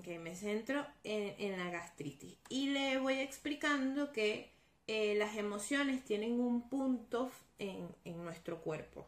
que 0.02 0.18
me 0.18 0.34
centro 0.36 0.86
en, 1.04 1.56
la 1.58 1.70
gastritis. 1.70 2.36
Y 2.48 2.70
le 2.70 2.98
voy 2.98 3.20
explicando 3.20 4.12
que 4.12 4.52
eh, 4.86 5.14
las 5.16 5.36
emociones 5.36 6.04
tienen 6.04 6.40
un 6.40 6.68
punto 6.68 7.30
en, 7.58 7.88
nuestro 8.24 8.60
cuerpo. 8.60 9.06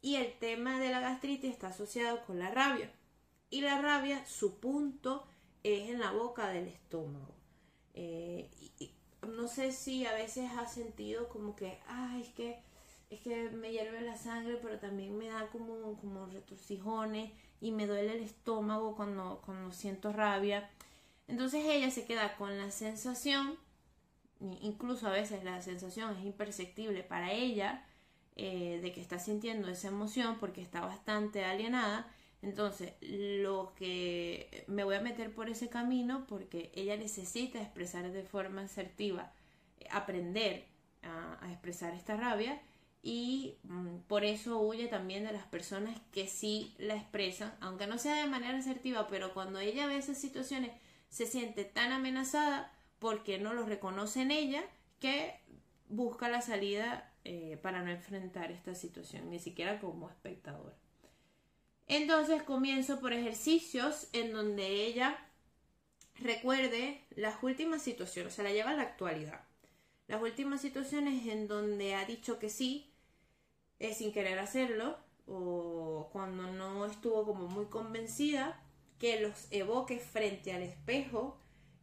Y 0.00 0.16
el 0.16 0.32
tema 0.38 0.80
de 0.80 0.90
la 0.90 1.00
gastritis 1.00 1.50
está 1.50 1.68
asociado 1.68 2.24
con 2.24 2.38
la 2.38 2.50
rabia. 2.50 2.90
Y 3.50 3.60
la 3.60 3.80
rabia, 3.80 4.24
su 4.26 4.58
punto 4.58 5.26
es 5.62 5.90
en 5.90 6.00
la 6.00 6.12
boca 6.12 6.48
del 6.48 6.68
estómago. 6.68 7.34
Eh, 7.94 8.50
no 9.26 9.48
sé 9.48 9.72
si 9.72 10.06
a 10.06 10.12
veces 10.12 10.50
ha 10.56 10.66
sentido 10.66 11.28
como 11.28 11.56
que, 11.56 11.78
ay, 11.86 12.22
es 12.22 12.28
que, 12.28 12.58
es 13.10 13.20
que 13.20 13.50
me 13.50 13.72
hierve 13.72 14.00
la 14.02 14.16
sangre, 14.16 14.58
pero 14.62 14.78
también 14.78 15.16
me 15.16 15.28
da 15.28 15.48
como, 15.48 15.96
como 15.98 16.26
retorcijones 16.26 17.32
y 17.60 17.72
me 17.72 17.86
duele 17.86 18.14
el 18.14 18.22
estómago 18.22 18.94
cuando, 18.96 19.42
cuando 19.44 19.72
siento 19.72 20.12
rabia. 20.12 20.70
Entonces 21.28 21.64
ella 21.64 21.90
se 21.90 22.04
queda 22.04 22.36
con 22.36 22.56
la 22.58 22.70
sensación, 22.70 23.56
incluso 24.60 25.08
a 25.08 25.12
veces 25.12 25.42
la 25.44 25.60
sensación 25.62 26.16
es 26.16 26.24
imperceptible 26.24 27.02
para 27.02 27.32
ella, 27.32 27.84
eh, 28.36 28.80
de 28.82 28.92
que 28.92 29.00
está 29.00 29.18
sintiendo 29.18 29.68
esa 29.68 29.88
emoción 29.88 30.36
porque 30.38 30.60
está 30.62 30.80
bastante 30.82 31.44
alienada. 31.44 32.12
Entonces, 32.42 32.92
lo 33.00 33.74
que 33.74 34.64
me 34.68 34.84
voy 34.84 34.94
a 34.94 35.00
meter 35.00 35.34
por 35.34 35.48
ese 35.48 35.68
camino 35.68 36.26
porque 36.28 36.70
ella 36.74 36.96
necesita 36.96 37.60
expresar 37.60 38.10
de 38.12 38.22
forma 38.22 38.62
asertiva, 38.62 39.32
aprender 39.90 40.66
a, 41.02 41.50
expresar 41.50 41.94
esta 41.94 42.16
rabia 42.16 42.60
y 43.02 43.56
mm, 43.64 43.98
por 44.08 44.24
eso 44.24 44.60
huye 44.60 44.88
también 44.88 45.24
de 45.24 45.32
las 45.32 45.46
personas 45.46 45.98
que 46.12 46.26
sí 46.26 46.74
la 46.78 46.96
expresan, 46.96 47.54
aunque 47.60 47.86
no 47.86 47.98
sea 47.98 48.16
de 48.16 48.26
manera 48.26 48.58
asertiva, 48.58 49.06
pero 49.08 49.32
cuando 49.32 49.58
ella 49.58 49.86
ve 49.86 49.96
esas 49.96 50.18
situaciones 50.18 50.72
se 51.08 51.26
siente 51.26 51.64
tan 51.64 51.92
amenazada 51.92 52.72
porque 52.98 53.38
no 53.38 53.54
lo 53.54 53.64
reconoce 53.64 54.22
en 54.22 54.30
ella 54.30 54.64
que 54.98 55.40
busca 55.88 56.28
la 56.28 56.42
salida 56.42 57.12
eh, 57.24 57.58
para 57.62 57.82
no 57.82 57.90
enfrentar 57.90 58.50
esta 58.50 58.74
situación, 58.74 59.30
ni 59.30 59.38
siquiera 59.38 59.80
como 59.80 60.08
espectador. 60.08 60.74
Entonces 61.86 62.42
comienzo 62.42 63.00
por 63.00 63.12
ejercicios 63.12 64.08
en 64.12 64.32
donde 64.32 64.86
ella 64.86 65.18
recuerde 66.16 67.04
las 67.10 67.42
últimas 67.42 67.82
situaciones, 67.82 68.34
se 68.34 68.42
la 68.42 68.52
lleva 68.52 68.70
a 68.70 68.76
la 68.76 68.82
actualidad. 68.82 69.44
Las 70.08 70.22
últimas 70.22 70.60
situaciones 70.60 71.26
en 71.26 71.48
donde 71.48 71.94
ha 71.94 72.04
dicho 72.04 72.38
que 72.38 72.48
sí, 72.48 72.92
es 73.78 73.98
sin 73.98 74.12
querer 74.12 74.38
hacerlo, 74.38 74.98
o 75.26 76.08
cuando 76.12 76.44
no 76.52 76.86
estuvo 76.86 77.24
como 77.24 77.48
muy 77.48 77.66
convencida, 77.66 78.62
que 78.98 79.20
los 79.20 79.48
evoque 79.50 79.98
frente 79.98 80.52
al 80.52 80.62
espejo 80.62 81.38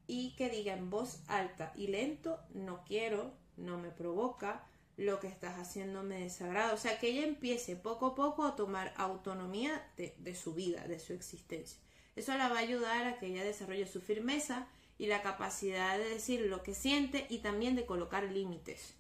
y 0.08 0.36
que 0.36 0.50
diga 0.50 0.74
en 0.74 0.90
voz 0.90 1.22
alta 1.28 1.72
y 1.76 1.88
lento, 1.88 2.40
no 2.54 2.84
quiero, 2.86 3.34
no 3.56 3.78
me 3.78 3.90
provoca, 3.90 4.68
lo 4.98 5.20
que 5.20 5.28
estás 5.28 5.58
haciendo 5.58 6.04
me 6.04 6.20
desagrada. 6.20 6.74
O 6.74 6.78
sea, 6.78 7.00
que 7.00 7.10
ella 7.10 7.26
empiece 7.26 7.76
poco 7.76 8.08
a 8.08 8.16
poco 8.16 8.46
a 8.46 8.56
tomar 8.56 8.94
autonomía 8.98 9.86
de, 9.98 10.36
su 10.36 10.54
vida, 10.54 10.88
de 10.88 11.00
su 11.00 11.14
existencia. 11.14 11.80
Eso 12.16 12.36
la 12.38 12.50
va 12.50 12.58
a 12.58 12.62
ayudar 12.62 13.08
a 13.08 13.18
que 13.18 13.28
ella 13.28 13.44
desarrolle 13.44 13.88
su 13.88 14.02
firmeza 14.02 14.68
y 14.98 15.08
la 15.08 15.22
capacidad 15.22 15.98
de 15.98 16.10
decir 16.10 16.42
lo 16.42 16.62
que 16.62 16.76
siente 16.76 17.26
y 17.30 17.40
también 17.40 17.76
de 17.76 17.86
colocar 17.86 18.24
límites. 18.24 18.96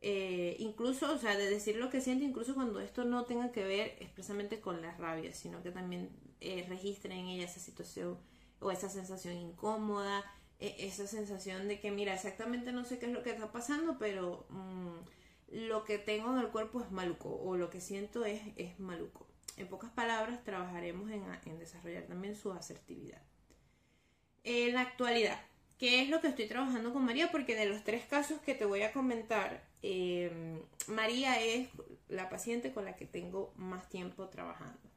Eh, 0.00 0.56
incluso, 0.58 1.12
o 1.12 1.18
sea, 1.18 1.36
de 1.36 1.48
decir 1.48 1.76
lo 1.76 1.90
que 1.90 2.00
siente, 2.00 2.24
incluso 2.24 2.54
cuando 2.54 2.80
esto 2.80 3.04
no 3.04 3.24
tenga 3.24 3.52
que 3.52 3.64
ver 3.64 3.96
expresamente 4.00 4.60
con 4.60 4.80
la 4.80 4.96
rabia, 4.96 5.32
sino 5.32 5.62
que 5.62 5.70
también 5.70 6.10
eh, 6.40 6.64
registre 6.68 7.14
en 7.14 7.26
ella 7.26 7.44
esa 7.44 7.60
situación 7.60 8.18
o 8.60 8.70
esa 8.70 8.88
sensación 8.88 9.36
incómoda, 9.36 10.24
e, 10.58 10.86
esa 10.86 11.06
sensación 11.06 11.68
de 11.68 11.80
que, 11.80 11.90
mira, 11.90 12.14
exactamente 12.14 12.72
no 12.72 12.84
sé 12.84 12.98
qué 12.98 13.06
es 13.06 13.12
lo 13.12 13.22
que 13.22 13.30
está 13.30 13.50
pasando, 13.50 13.98
pero 13.98 14.46
mm, 14.48 14.98
lo 15.52 15.84
que 15.84 15.98
tengo 15.98 16.32
en 16.32 16.38
el 16.38 16.48
cuerpo 16.48 16.80
es 16.80 16.90
maluco 16.90 17.28
o 17.28 17.56
lo 17.56 17.68
que 17.68 17.80
siento 17.80 18.24
es, 18.24 18.40
es 18.56 18.80
maluco. 18.80 19.28
En 19.58 19.68
pocas 19.68 19.90
palabras, 19.90 20.42
trabajaremos 20.44 21.10
en, 21.10 21.24
en 21.44 21.58
desarrollar 21.58 22.04
también 22.04 22.34
su 22.34 22.52
asertividad. 22.52 23.20
En 24.44 24.74
la 24.74 24.80
actualidad, 24.80 25.38
¿qué 25.78 26.00
es 26.02 26.08
lo 26.08 26.20
que 26.20 26.28
estoy 26.28 26.46
trabajando 26.46 26.92
con 26.92 27.04
María? 27.04 27.30
Porque 27.30 27.54
de 27.54 27.66
los 27.66 27.84
tres 27.84 28.06
casos 28.06 28.40
que 28.40 28.54
te 28.54 28.64
voy 28.64 28.82
a 28.82 28.92
comentar, 28.92 29.62
em, 29.82 30.62
María 30.86 31.38
es 31.40 31.68
la 32.08 32.30
paciente 32.30 32.72
con 32.72 32.86
la 32.86 32.96
que 32.96 33.06
tengo 33.06 33.52
más 33.56 33.88
tiempo 33.90 34.28
trabajando. 34.28 34.91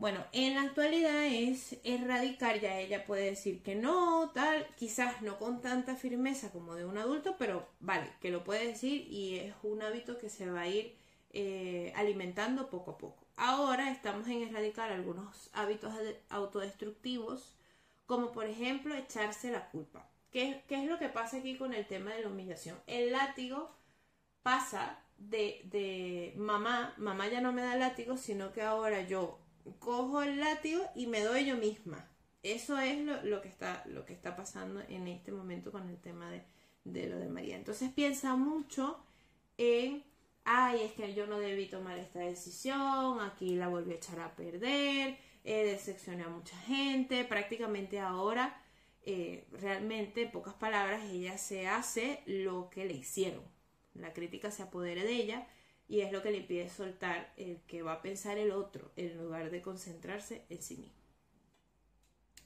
Bueno, 0.00 0.24
en 0.32 0.54
la 0.54 0.62
actualidad 0.62 1.26
es 1.26 1.76
erradicar, 1.84 2.58
ya 2.58 2.78
ella 2.78 3.04
puede 3.04 3.26
decir 3.26 3.62
que 3.62 3.74
no, 3.74 4.30
tal, 4.32 4.66
quizás 4.74 5.20
no 5.20 5.38
con 5.38 5.60
tanta 5.60 5.94
firmeza 5.94 6.50
como 6.50 6.74
de 6.74 6.86
un 6.86 6.96
adulto, 6.96 7.36
pero 7.38 7.68
vale, 7.80 8.10
que 8.22 8.30
lo 8.30 8.42
puede 8.42 8.66
decir 8.66 9.06
y 9.10 9.36
es 9.40 9.54
un 9.62 9.82
hábito 9.82 10.16
que 10.16 10.30
se 10.30 10.50
va 10.50 10.62
a 10.62 10.68
ir 10.68 10.96
eh, 11.34 11.92
alimentando 11.96 12.70
poco 12.70 12.92
a 12.92 12.96
poco. 12.96 13.26
Ahora 13.36 13.90
estamos 13.90 14.26
en 14.28 14.42
erradicar 14.44 14.90
algunos 14.90 15.50
hábitos 15.52 15.92
autodestructivos, 16.30 17.58
como 18.06 18.32
por 18.32 18.46
ejemplo 18.46 18.94
echarse 18.94 19.50
la 19.50 19.68
culpa. 19.68 20.08
¿Qué, 20.32 20.64
¿Qué, 20.66 20.82
es 20.82 20.88
lo 20.88 20.98
que 20.98 21.10
pasa 21.10 21.36
aquí 21.36 21.58
con 21.58 21.74
el 21.74 21.86
tema 21.86 22.14
de 22.14 22.22
la 22.22 22.28
humillación? 22.28 22.78
El 22.86 23.12
látigo 23.12 23.70
pasa 24.42 24.98
de, 25.18 25.60
de 25.64 26.32
mamá, 26.38 26.94
mamá 26.96 27.28
ya 27.28 27.42
no 27.42 27.52
me 27.52 27.60
da 27.60 27.76
látigo, 27.76 28.16
sino 28.16 28.54
que 28.54 28.62
ahora 28.62 29.02
yo 29.02 29.39
cojo 29.78 30.22
el 30.22 30.40
látigo 30.40 30.82
y 30.94 31.06
me 31.06 31.20
doy 31.20 31.46
yo 31.46 31.56
misma. 31.56 32.08
Eso 32.42 32.78
es 32.78 32.98
lo, 32.98 33.42
que, 33.42 33.48
está, 33.48 33.84
lo 33.86 34.06
que 34.06 34.14
está 34.14 34.34
pasando 34.34 34.80
en 34.88 35.08
este 35.08 35.30
momento 35.30 35.70
con 35.70 35.88
el 35.88 35.98
tema 35.98 36.30
de, 36.30 37.06
lo 37.06 37.18
de 37.18 37.28
María. 37.28 37.56
Entonces 37.56 37.90
piensa 37.92 38.34
mucho 38.34 38.98
en, 39.58 40.02
ay, 40.44 40.80
es 40.82 40.92
que 40.92 41.12
yo 41.14 41.26
no 41.26 41.38
debí 41.38 41.66
tomar 41.66 41.98
esta 41.98 42.20
decisión, 42.20 43.20
aquí 43.20 43.56
la 43.56 43.68
volví 43.68 43.92
a 43.92 43.96
echar 43.96 44.20
a 44.20 44.34
perder, 44.36 45.18
eh, 45.44 45.64
decepcioné 45.64 46.24
a 46.24 46.28
mucha 46.28 46.56
gente, 46.60 47.24
prácticamente 47.24 48.00
ahora, 48.00 48.62
eh, 49.02 49.46
realmente, 49.52 50.22
en 50.22 50.30
pocas 50.30 50.54
palabras, 50.54 51.04
ella 51.04 51.36
se 51.36 51.66
hace 51.66 52.22
lo 52.26 52.70
que 52.70 52.86
le 52.86 52.94
hicieron. 52.94 53.42
La 53.94 54.12
crítica 54.14 54.50
se 54.50 54.62
apodera 54.62 55.02
de 55.02 55.12
ella 55.12 55.46
y 55.90 56.02
es 56.02 56.12
lo 56.12 56.22
que 56.22 56.30
le 56.30 56.38
impide 56.38 56.68
soltar 56.68 57.32
el 57.36 57.60
que 57.62 57.82
va 57.82 57.94
a 57.94 58.00
pensar 58.00 58.38
el 58.38 58.52
otro 58.52 58.92
en 58.94 59.18
lugar 59.18 59.50
de 59.50 59.60
concentrarse 59.60 60.44
en 60.48 60.62
sí 60.62 60.76
mismo. 60.76 61.02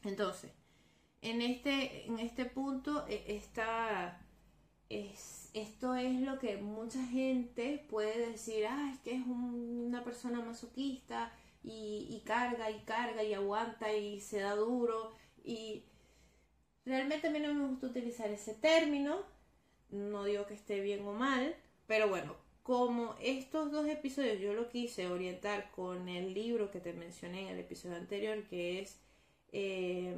Entonces, 0.03 0.51
en 1.21 1.43
este, 1.43 2.07
en 2.07 2.19
este 2.21 2.47
punto 2.47 3.05
e, 3.07 3.37
es, 4.89 5.51
esto 5.53 5.95
es 5.95 6.21
lo 6.23 6.39
que 6.39 6.57
mucha 6.57 7.05
gente 7.05 7.85
puede 7.91 8.31
decir, 8.31 8.65
ah, 8.67 8.91
es 8.95 9.01
que 9.01 9.15
es 9.15 9.27
una 9.27 10.03
persona 10.05 10.41
masoquista 10.41 11.31
y, 11.63 12.07
y 12.09 12.23
carga 12.25 12.71
y 12.71 12.81
carga 12.81 13.23
y 13.23 13.35
aguanta 13.35 13.93
y 13.93 14.21
se 14.21 14.41
da 14.41 14.55
duro 14.55 15.13
y 15.45 15.85
realmente 16.87 17.29
a 17.29 17.31
mí 17.31 17.41
no 17.41 17.53
me 17.53 17.67
gusta 17.67 17.89
utilizar 17.89 18.31
ese 18.31 18.55
término, 18.55 19.19
no 19.91 20.25
digo 20.25 20.47
que 20.47 20.55
esté 20.55 20.81
bien 20.81 21.07
o 21.07 21.13
mal, 21.13 21.55
pero 21.87 22.09
bueno, 22.09 22.44
como 22.65 23.15
estos 23.21 23.71
dos 23.71 23.87
episodios 23.87 24.41
yo 24.41 24.55
lo 24.55 24.71
quise 24.71 25.07
orientar 25.07 25.71
con 25.71 26.09
el 26.09 26.33
libro 26.33 26.71
que 26.71 26.81
te 26.81 26.95
mencioné 26.95 27.43
en 27.43 27.49
el 27.49 27.59
episodio 27.61 27.97
anterior, 27.97 28.43
que 28.45 28.81
es 28.81 28.99
eh, 29.53 30.17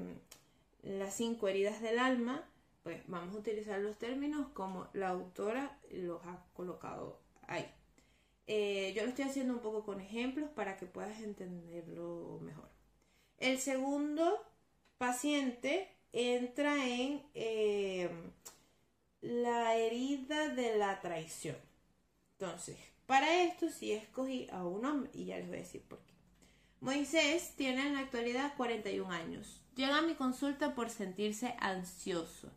Las 0.82 1.14
cinco 1.16 1.48
heridas 1.48 1.82
del 1.82 1.98
alma, 1.98 2.48
pues 2.84 3.02
vamos 3.08 3.34
a 3.34 3.38
utilizar 3.38 3.80
los 3.80 3.98
términos 3.98 4.46
como 4.54 4.86
la 4.92 5.08
autora 5.08 5.76
los 5.90 6.24
ha 6.24 6.44
colocado 6.54 7.18
ahí. 7.48 7.66
Eh, 8.46 8.92
yo 8.94 9.02
lo 9.02 9.08
estoy 9.08 9.24
haciendo 9.24 9.54
un 9.54 9.60
poco 9.60 9.84
con 9.84 10.00
ejemplos 10.00 10.48
para 10.50 10.76
que 10.76 10.86
puedas 10.86 11.20
entenderlo 11.20 12.38
mejor. 12.42 12.68
El 13.38 13.58
segundo 13.58 14.40
paciente 14.98 15.88
entra 16.12 16.86
en 16.86 17.24
eh, 17.34 18.08
la 19.20 19.74
herida 19.74 20.50
de 20.50 20.78
la 20.78 21.00
traición. 21.00 21.65
Entonces, 22.38 22.76
para 23.06 23.42
esto 23.42 23.70
sí 23.70 23.92
escogí 23.92 24.46
a 24.52 24.64
un 24.64 24.84
hombre 24.84 25.10
y 25.14 25.24
ya 25.24 25.38
les 25.38 25.46
voy 25.46 25.56
a 25.56 25.60
decir 25.60 25.82
por 25.82 26.00
qué. 26.00 26.12
Moisés 26.80 27.54
tiene 27.56 27.86
en 27.86 27.94
la 27.94 28.00
actualidad 28.00 28.52
41 28.56 29.10
años. 29.10 29.62
Llega 29.74 29.98
a 29.98 30.02
mi 30.02 30.14
consulta 30.14 30.74
por 30.74 30.90
sentirse 30.90 31.54
ansioso, 31.60 32.50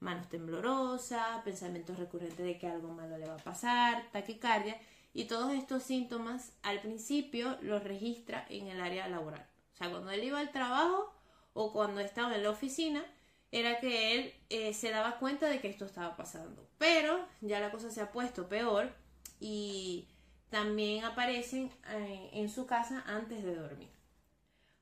manos 0.00 0.28
temblorosas, 0.28 1.42
pensamientos 1.44 1.98
recurrentes 1.98 2.44
de 2.44 2.58
que 2.58 2.66
algo 2.66 2.92
malo 2.92 3.16
le 3.16 3.26
va 3.26 3.34
a 3.34 3.44
pasar, 3.44 4.04
taquicardia 4.12 4.78
y 5.14 5.24
todos 5.24 5.52
estos 5.52 5.82
síntomas 5.82 6.52
al 6.62 6.80
principio 6.80 7.56
los 7.62 7.82
registra 7.84 8.46
en 8.50 8.66
el 8.68 8.80
área 8.80 9.08
laboral. 9.08 9.46
O 9.72 9.76
sea, 9.76 9.90
cuando 9.90 10.10
él 10.10 10.24
iba 10.24 10.40
al 10.40 10.52
trabajo 10.52 11.10
o 11.54 11.72
cuando 11.72 12.00
estaba 12.00 12.34
en 12.34 12.42
la 12.42 12.50
oficina, 12.50 13.02
era 13.50 13.80
que 13.80 14.14
él 14.14 14.34
eh, 14.50 14.74
se 14.74 14.90
daba 14.90 15.18
cuenta 15.18 15.48
de 15.48 15.60
que 15.60 15.68
esto 15.68 15.84
estaba 15.86 16.16
pasando. 16.16 16.68
Pero 16.78 17.26
ya 17.40 17.60
la 17.60 17.70
cosa 17.70 17.90
se 17.90 18.00
ha 18.00 18.12
puesto 18.12 18.48
peor 18.48 19.01
y 19.42 20.06
también 20.50 21.04
aparecen 21.04 21.72
eh, 21.88 22.30
en 22.32 22.48
su 22.48 22.64
casa 22.64 23.02
antes 23.06 23.42
de 23.42 23.56
dormir. 23.56 23.90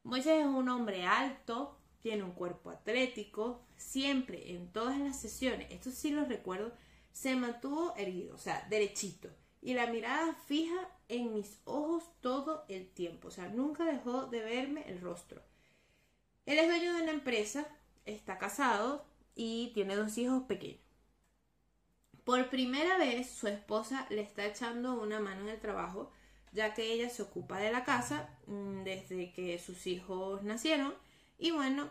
Moisés 0.03 0.41
es 0.41 0.47
un 0.47 0.69
hombre 0.69 1.07
alto, 1.07 1.79
tiene 2.01 2.25
un 2.25 2.33
cuerpo 2.33 2.69
atlético, 2.69 3.63
siempre 3.79 4.55
en 4.55 4.71
todas 4.71 4.99
las 4.99 5.19
sesiones, 5.19 5.69
esto 5.71 5.91
sí 5.91 6.11
lo 6.11 6.27
recuerdo, 6.27 6.73
se 7.11 7.37
mantuvo 7.37 7.95
erguido, 7.97 8.35
o 8.35 8.39
sea, 8.39 8.67
derechito, 8.69 9.31
y 9.63 9.73
la 9.73 9.87
mirada 9.87 10.35
fija 10.47 10.91
en 11.09 11.33
mis 11.33 11.59
ojos 11.65 12.05
todo 12.21 12.67
el 12.69 12.87
tiempo, 12.91 13.29
o 13.29 13.31
sea, 13.31 13.49
nunca 13.49 13.87
dejó 13.87 14.27
de 14.27 14.43
verme 14.43 14.85
el 14.89 15.01
rostro. 15.01 15.43
Él 16.45 16.59
es 16.59 16.69
dueño 16.69 16.95
de 16.95 17.03
una 17.03 17.13
empresa, 17.13 17.67
está 18.05 18.37
casado 18.37 19.07
y 19.35 19.71
tiene 19.73 19.97
dos 19.97 20.19
hijos 20.19 20.43
pequeños. 20.43 20.90
Por 22.31 22.49
primera 22.49 22.97
vez 22.97 23.29
su 23.29 23.49
esposa 23.49 24.07
le 24.09 24.21
está 24.21 24.47
echando 24.47 24.95
una 24.95 25.19
mano 25.19 25.41
en 25.41 25.49
el 25.49 25.59
trabajo, 25.59 26.13
ya 26.53 26.75
que 26.75 26.93
ella 26.93 27.11
se 27.11 27.23
ocupa 27.23 27.59
de 27.59 27.73
la 27.73 27.83
casa 27.83 28.31
mm, 28.47 28.85
desde 28.85 29.33
que 29.33 29.59
sus 29.59 29.89
hijos 29.89 30.45
nacieron. 30.45 30.95
Y 31.41 31.51
bueno, 31.51 31.91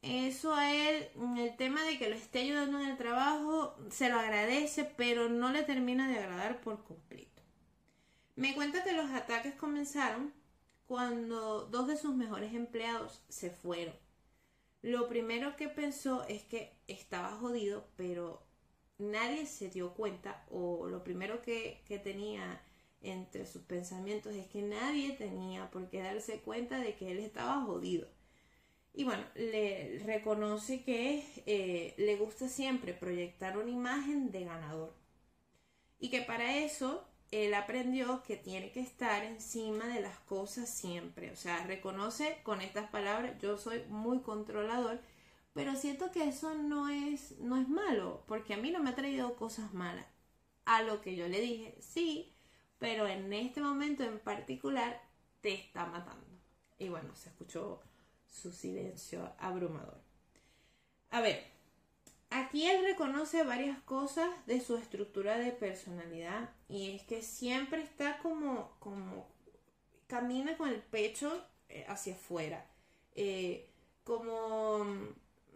eso 0.00 0.54
a 0.54 0.72
él, 0.72 1.08
mm, 1.16 1.38
el 1.38 1.56
tema 1.56 1.82
de 1.82 1.98
que 1.98 2.08
lo 2.08 2.14
esté 2.14 2.42
ayudando 2.42 2.80
en 2.80 2.86
el 2.86 2.96
trabajo, 2.98 3.74
se 3.90 4.08
lo 4.08 4.20
agradece, 4.20 4.84
pero 4.84 5.28
no 5.28 5.50
le 5.50 5.64
termina 5.64 6.08
de 6.08 6.18
agradar 6.20 6.60
por 6.60 6.84
completo. 6.84 7.42
Me 8.36 8.54
cuenta 8.54 8.84
que 8.84 8.92
los 8.92 9.10
ataques 9.10 9.56
comenzaron 9.56 10.32
cuando 10.86 11.62
dos 11.64 11.88
de 11.88 11.96
sus 11.96 12.14
mejores 12.14 12.54
empleados 12.54 13.24
se 13.28 13.50
fueron. 13.50 13.96
Lo 14.82 15.08
primero 15.08 15.56
que 15.56 15.68
pensó 15.68 16.24
es 16.28 16.42
que 16.44 16.78
estaba 16.86 17.32
jodido, 17.38 17.88
pero 17.96 18.48
nadie 19.00 19.46
se 19.46 19.68
dio 19.68 19.94
cuenta, 19.94 20.44
o 20.50 20.86
lo 20.88 21.02
primero 21.02 21.42
que, 21.42 21.82
que 21.86 21.98
tenía 21.98 22.62
entre 23.02 23.46
sus 23.46 23.62
pensamientos 23.62 24.34
es 24.34 24.46
que 24.48 24.62
nadie 24.62 25.12
tenía 25.12 25.70
por 25.70 25.88
qué 25.88 26.02
darse 26.02 26.40
cuenta 26.40 26.78
de 26.78 26.94
que 26.96 27.10
él 27.10 27.18
estaba 27.18 27.62
jodido. 27.62 28.08
Y 28.92 29.04
bueno, 29.04 29.24
le 29.34 30.00
reconoce 30.04 30.82
que 30.82 31.24
eh, 31.46 31.94
le 31.96 32.16
gusta 32.16 32.48
siempre 32.48 32.92
proyectar 32.92 33.56
una 33.56 33.70
imagen 33.70 34.30
de 34.32 34.44
ganador. 34.44 34.92
Y 36.00 36.10
que 36.10 36.22
para 36.22 36.58
eso 36.58 37.06
él 37.30 37.54
aprendió 37.54 38.22
que 38.24 38.36
tiene 38.36 38.72
que 38.72 38.80
estar 38.80 39.24
encima 39.24 39.86
de 39.86 40.00
las 40.00 40.18
cosas 40.20 40.68
siempre. 40.68 41.30
O 41.30 41.36
sea, 41.36 41.64
reconoce 41.66 42.38
con 42.42 42.60
estas 42.60 42.90
palabras, 42.90 43.40
yo 43.40 43.56
soy 43.58 43.84
muy 43.88 44.20
controlador, 44.20 45.00
pero 45.52 45.74
siento 45.74 46.10
que 46.10 46.28
eso 46.28 46.54
no 46.54 46.88
es, 46.88 47.38
no 47.38 47.56
es 47.56 47.68
malo, 47.68 48.24
porque 48.26 48.54
a 48.54 48.56
mí 48.56 48.70
no 48.70 48.80
me 48.80 48.90
ha 48.90 48.94
traído 48.94 49.36
cosas 49.36 49.72
malas. 49.74 50.06
A 50.64 50.82
lo 50.82 51.00
que 51.00 51.16
yo 51.16 51.26
le 51.28 51.40
dije, 51.40 51.76
sí, 51.80 52.32
pero 52.78 53.06
en 53.06 53.32
este 53.32 53.60
momento 53.60 54.04
en 54.04 54.18
particular 54.20 55.02
te 55.40 55.52
está 55.54 55.86
matando. 55.86 56.26
Y 56.78 56.88
bueno, 56.88 57.14
se 57.16 57.28
escuchó 57.30 57.82
su 58.26 58.52
silencio 58.52 59.32
abrumador. 59.38 60.00
A 61.10 61.20
ver, 61.20 61.44
aquí 62.30 62.66
él 62.66 62.84
reconoce 62.84 63.42
varias 63.42 63.78
cosas 63.80 64.28
de 64.46 64.60
su 64.60 64.76
estructura 64.76 65.38
de 65.38 65.50
personalidad 65.50 66.50
y 66.68 66.92
es 66.92 67.02
que 67.02 67.22
siempre 67.22 67.82
está 67.82 68.18
como, 68.18 68.76
como 68.78 69.26
camina 70.06 70.56
con 70.56 70.68
el 70.68 70.80
pecho 70.80 71.44
eh, 71.68 71.84
hacia 71.88 72.14
afuera, 72.14 72.66
eh, 73.14 73.68
como 74.04 74.86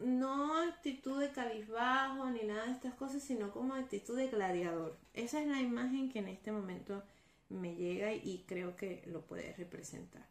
no 0.00 0.60
actitud 0.62 1.20
de 1.20 1.30
cabizbajo 1.30 2.30
ni 2.30 2.42
nada 2.42 2.66
de 2.66 2.72
estas 2.72 2.94
cosas, 2.94 3.22
sino 3.22 3.52
como 3.52 3.74
actitud 3.74 4.16
de 4.16 4.28
gladiador. 4.28 4.98
Esa 5.12 5.40
es 5.40 5.46
la 5.46 5.60
imagen 5.60 6.10
que 6.10 6.18
en 6.20 6.28
este 6.28 6.52
momento 6.52 7.02
me 7.48 7.74
llega 7.74 8.12
y 8.12 8.44
creo 8.46 8.76
que 8.76 9.02
lo 9.06 9.22
puede 9.22 9.54
representar. 9.54 10.26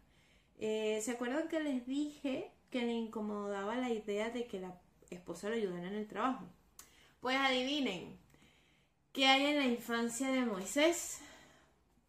Eh, 0.59 0.99
¿Se 1.01 1.11
acuerdan 1.11 1.47
que 1.47 1.59
les 1.59 1.85
dije 1.85 2.51
que 2.69 2.83
le 2.83 2.93
incomodaba 2.93 3.75
la 3.75 3.89
idea 3.89 4.29
de 4.29 4.47
que 4.47 4.59
la 4.59 4.79
esposa 5.09 5.49
lo 5.49 5.55
ayudara 5.55 5.87
en 5.87 5.95
el 5.95 6.07
trabajo? 6.07 6.45
Pues 7.19 7.37
adivinen, 7.37 8.17
¿qué 9.11 9.27
hay 9.27 9.45
en 9.45 9.57
la 9.57 9.65
infancia 9.65 10.29
de 10.29 10.45
Moisés? 10.45 11.19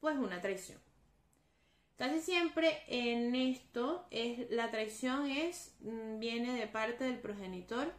Pues 0.00 0.16
una 0.16 0.40
traición. 0.40 0.83
Casi 1.96 2.20
siempre 2.20 2.82
en 2.88 3.34
esto 3.36 4.06
es 4.10 4.50
la 4.50 4.70
traición 4.70 5.30
es 5.30 5.76
mm, 5.80 6.18
viene 6.18 6.58
de 6.58 6.66
parte 6.66 7.04
del 7.04 7.20
progenitor 7.20 7.92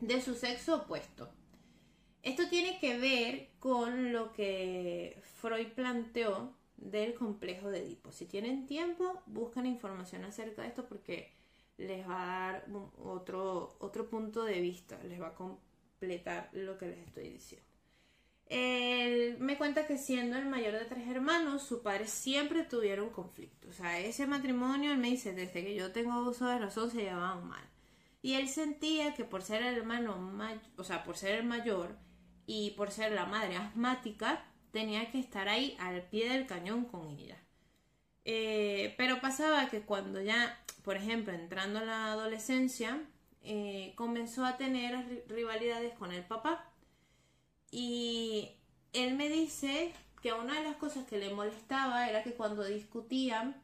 de 0.00 0.20
su 0.20 0.34
sexo 0.34 0.76
opuesto. 0.76 1.28
Esto 2.22 2.48
tiene 2.48 2.78
que 2.78 2.98
ver 2.98 3.50
con 3.58 4.12
lo 4.12 4.32
que 4.32 5.20
Freud 5.40 5.72
planteó 5.74 6.54
del 6.76 7.14
complejo 7.14 7.70
de 7.70 7.80
Edipo. 7.80 8.12
Si 8.12 8.26
tienen 8.26 8.66
tiempo, 8.66 9.22
buscan 9.26 9.66
información 9.66 10.24
acerca 10.24 10.62
de 10.62 10.68
esto 10.68 10.86
porque 10.86 11.32
les 11.76 12.08
va 12.08 12.22
a 12.22 12.52
dar 12.52 12.66
otro, 13.02 13.76
otro 13.80 14.08
punto 14.08 14.44
de 14.44 14.60
vista, 14.60 15.02
les 15.02 15.20
va 15.20 15.28
a 15.28 15.34
completar 15.34 16.48
lo 16.52 16.78
que 16.78 16.86
les 16.86 16.98
estoy 16.98 17.28
diciendo. 17.28 17.73
Él 18.56 19.36
me 19.40 19.58
cuenta 19.58 19.84
que 19.84 19.98
siendo 19.98 20.36
el 20.36 20.46
mayor 20.46 20.74
de 20.74 20.84
tres 20.84 21.08
hermanos, 21.08 21.64
su 21.64 21.82
padre 21.82 22.06
siempre 22.06 22.62
tuvieron 22.62 23.10
conflicto. 23.10 23.68
O 23.68 23.72
sea, 23.72 23.98
ese 23.98 24.28
matrimonio, 24.28 24.92
él 24.92 24.98
me 24.98 25.10
dice, 25.10 25.32
desde 25.32 25.64
que 25.64 25.74
yo 25.74 25.90
tengo 25.90 26.20
uso 26.20 26.46
de 26.46 26.60
razón, 26.60 26.88
se 26.88 27.02
llevaban 27.02 27.48
mal. 27.48 27.64
Y 28.22 28.34
él 28.34 28.48
sentía 28.48 29.12
que 29.14 29.24
por 29.24 29.42
ser 29.42 29.64
el 29.64 29.74
hermano, 29.76 30.16
o 30.76 30.84
sea, 30.84 31.02
por 31.02 31.16
ser 31.16 31.34
el 31.34 31.44
mayor 31.44 31.96
y 32.46 32.70
por 32.76 32.92
ser 32.92 33.10
la 33.10 33.26
madre 33.26 33.56
asmática, 33.56 34.44
tenía 34.70 35.10
que 35.10 35.18
estar 35.18 35.48
ahí 35.48 35.76
al 35.80 36.02
pie 36.02 36.28
del 36.30 36.46
cañón 36.46 36.84
con 36.84 37.08
ella. 37.08 37.36
Eh, 38.24 38.94
pero 38.96 39.20
pasaba 39.20 39.68
que 39.68 39.80
cuando 39.80 40.20
ya, 40.20 40.62
por 40.84 40.96
ejemplo, 40.96 41.34
entrando 41.34 41.80
a 41.80 41.84
la 41.84 42.12
adolescencia, 42.12 43.02
eh, 43.42 43.94
comenzó 43.96 44.44
a 44.44 44.56
tener 44.56 45.24
rivalidades 45.28 45.92
con 45.94 46.12
el 46.12 46.22
papá. 46.22 46.70
Y 47.76 48.52
él 48.92 49.16
me 49.16 49.28
dice 49.28 49.92
que 50.22 50.32
una 50.32 50.54
de 50.54 50.62
las 50.62 50.76
cosas 50.76 51.08
que 51.08 51.18
le 51.18 51.34
molestaba 51.34 52.08
era 52.08 52.22
que 52.22 52.34
cuando 52.34 52.62
discutían, 52.62 53.60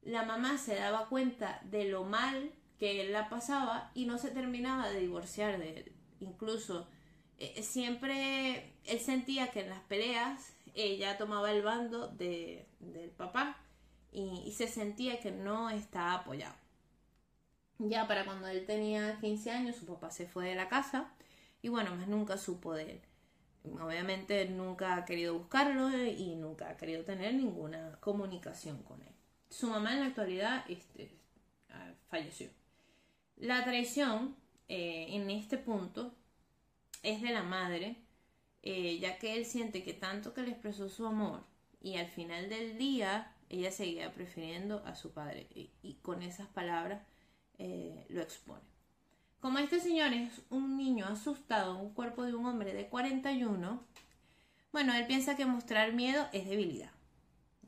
la 0.00 0.24
mamá 0.24 0.56
se 0.56 0.76
daba 0.76 1.10
cuenta 1.10 1.60
de 1.64 1.84
lo 1.84 2.04
mal 2.04 2.52
que 2.78 3.02
él 3.02 3.12
la 3.12 3.28
pasaba 3.28 3.90
y 3.92 4.06
no 4.06 4.16
se 4.16 4.30
terminaba 4.30 4.88
de 4.88 5.00
divorciar 5.00 5.58
de 5.58 5.76
él. 5.76 5.92
Incluso 6.20 6.88
eh, 7.36 7.62
siempre 7.62 8.72
él 8.84 8.98
sentía 9.00 9.50
que 9.50 9.60
en 9.60 9.68
las 9.68 9.80
peleas 9.80 10.54
ella 10.72 11.18
tomaba 11.18 11.52
el 11.52 11.60
bando 11.60 12.08
de, 12.08 12.66
del 12.80 13.10
papá 13.10 13.58
y, 14.10 14.54
se 14.56 14.68
sentía 14.68 15.20
que 15.20 15.32
no 15.32 15.68
estaba 15.68 16.14
apoyado. 16.14 16.54
Ya 17.78 18.08
para 18.08 18.24
cuando 18.24 18.48
él 18.48 18.64
tenía 18.64 19.18
15 19.20 19.50
años, 19.50 19.76
su 19.76 19.84
papá 19.84 20.10
se 20.10 20.26
fue 20.26 20.48
de 20.48 20.54
la 20.54 20.70
casa 20.70 21.12
y 21.60 21.68
bueno, 21.68 21.94
más 21.94 22.08
nunca 22.08 22.38
supo 22.38 22.72
de 22.72 22.92
él. 22.92 23.02
Obviamente 23.64 24.46
nunca 24.48 24.96
ha 24.96 25.04
querido 25.04 25.38
buscarlo 25.38 25.90
y 25.96 26.36
nunca 26.36 26.68
ha 26.68 26.76
querido 26.76 27.02
tener 27.02 27.34
ninguna 27.34 27.98
comunicación 28.00 28.82
con 28.82 29.00
él. 29.02 29.14
Su 29.48 29.68
mamá 29.68 29.94
en 29.94 30.00
la 30.00 30.06
actualidad 30.06 30.64
este, 30.68 31.16
falleció. 32.08 32.50
La 33.36 33.64
traición 33.64 34.36
eh, 34.68 35.06
en 35.10 35.30
este 35.30 35.58
punto 35.58 36.14
es 37.02 37.22
de 37.22 37.30
la 37.30 37.42
madre, 37.42 37.96
eh, 38.62 38.98
ya 38.98 39.18
que 39.18 39.36
él 39.36 39.46
siente 39.46 39.82
que 39.82 39.94
tanto 39.94 40.34
que 40.34 40.42
le 40.42 40.50
expresó 40.50 40.88
su 40.88 41.06
amor 41.06 41.44
y 41.80 41.96
al 41.96 42.08
final 42.08 42.48
del 42.48 42.78
día 42.78 43.34
ella 43.48 43.70
seguía 43.70 44.12
prefiriendo 44.12 44.82
a 44.86 44.94
su 44.94 45.12
padre 45.12 45.48
y, 45.54 45.94
con 46.02 46.22
esas 46.22 46.48
palabras 46.48 47.02
eh, 47.58 48.06
lo 48.08 48.22
expone. 48.22 48.73
Como 49.44 49.58
este 49.58 49.78
señor 49.78 50.14
es 50.14 50.40
un 50.48 50.78
niño 50.78 51.04
asustado 51.04 51.74
en 51.74 51.82
un 51.82 51.92
cuerpo 51.92 52.22
de 52.22 52.32
un 52.32 52.46
hombre 52.46 52.72
de 52.72 52.88
41, 52.88 53.84
bueno, 54.72 54.94
él 54.94 55.06
piensa 55.06 55.36
que 55.36 55.44
mostrar 55.44 55.92
miedo 55.92 56.26
es 56.32 56.48
debilidad. 56.48 56.90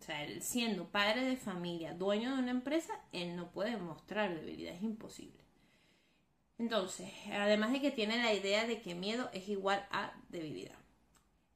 O 0.00 0.02
sea, 0.02 0.24
él 0.24 0.42
siendo 0.42 0.88
padre 0.88 1.26
de 1.26 1.36
familia, 1.36 1.92
dueño 1.92 2.34
de 2.34 2.40
una 2.40 2.50
empresa, 2.50 2.94
él 3.12 3.36
no 3.36 3.50
puede 3.50 3.76
mostrar 3.76 4.34
debilidad, 4.34 4.74
es 4.74 4.82
imposible. 4.82 5.44
Entonces, 6.56 7.12
además 7.30 7.72
de 7.72 7.82
que 7.82 7.90
tiene 7.90 8.22
la 8.22 8.32
idea 8.32 8.66
de 8.66 8.80
que 8.80 8.94
miedo 8.94 9.28
es 9.34 9.46
igual 9.50 9.86
a 9.90 10.14
debilidad. 10.30 10.78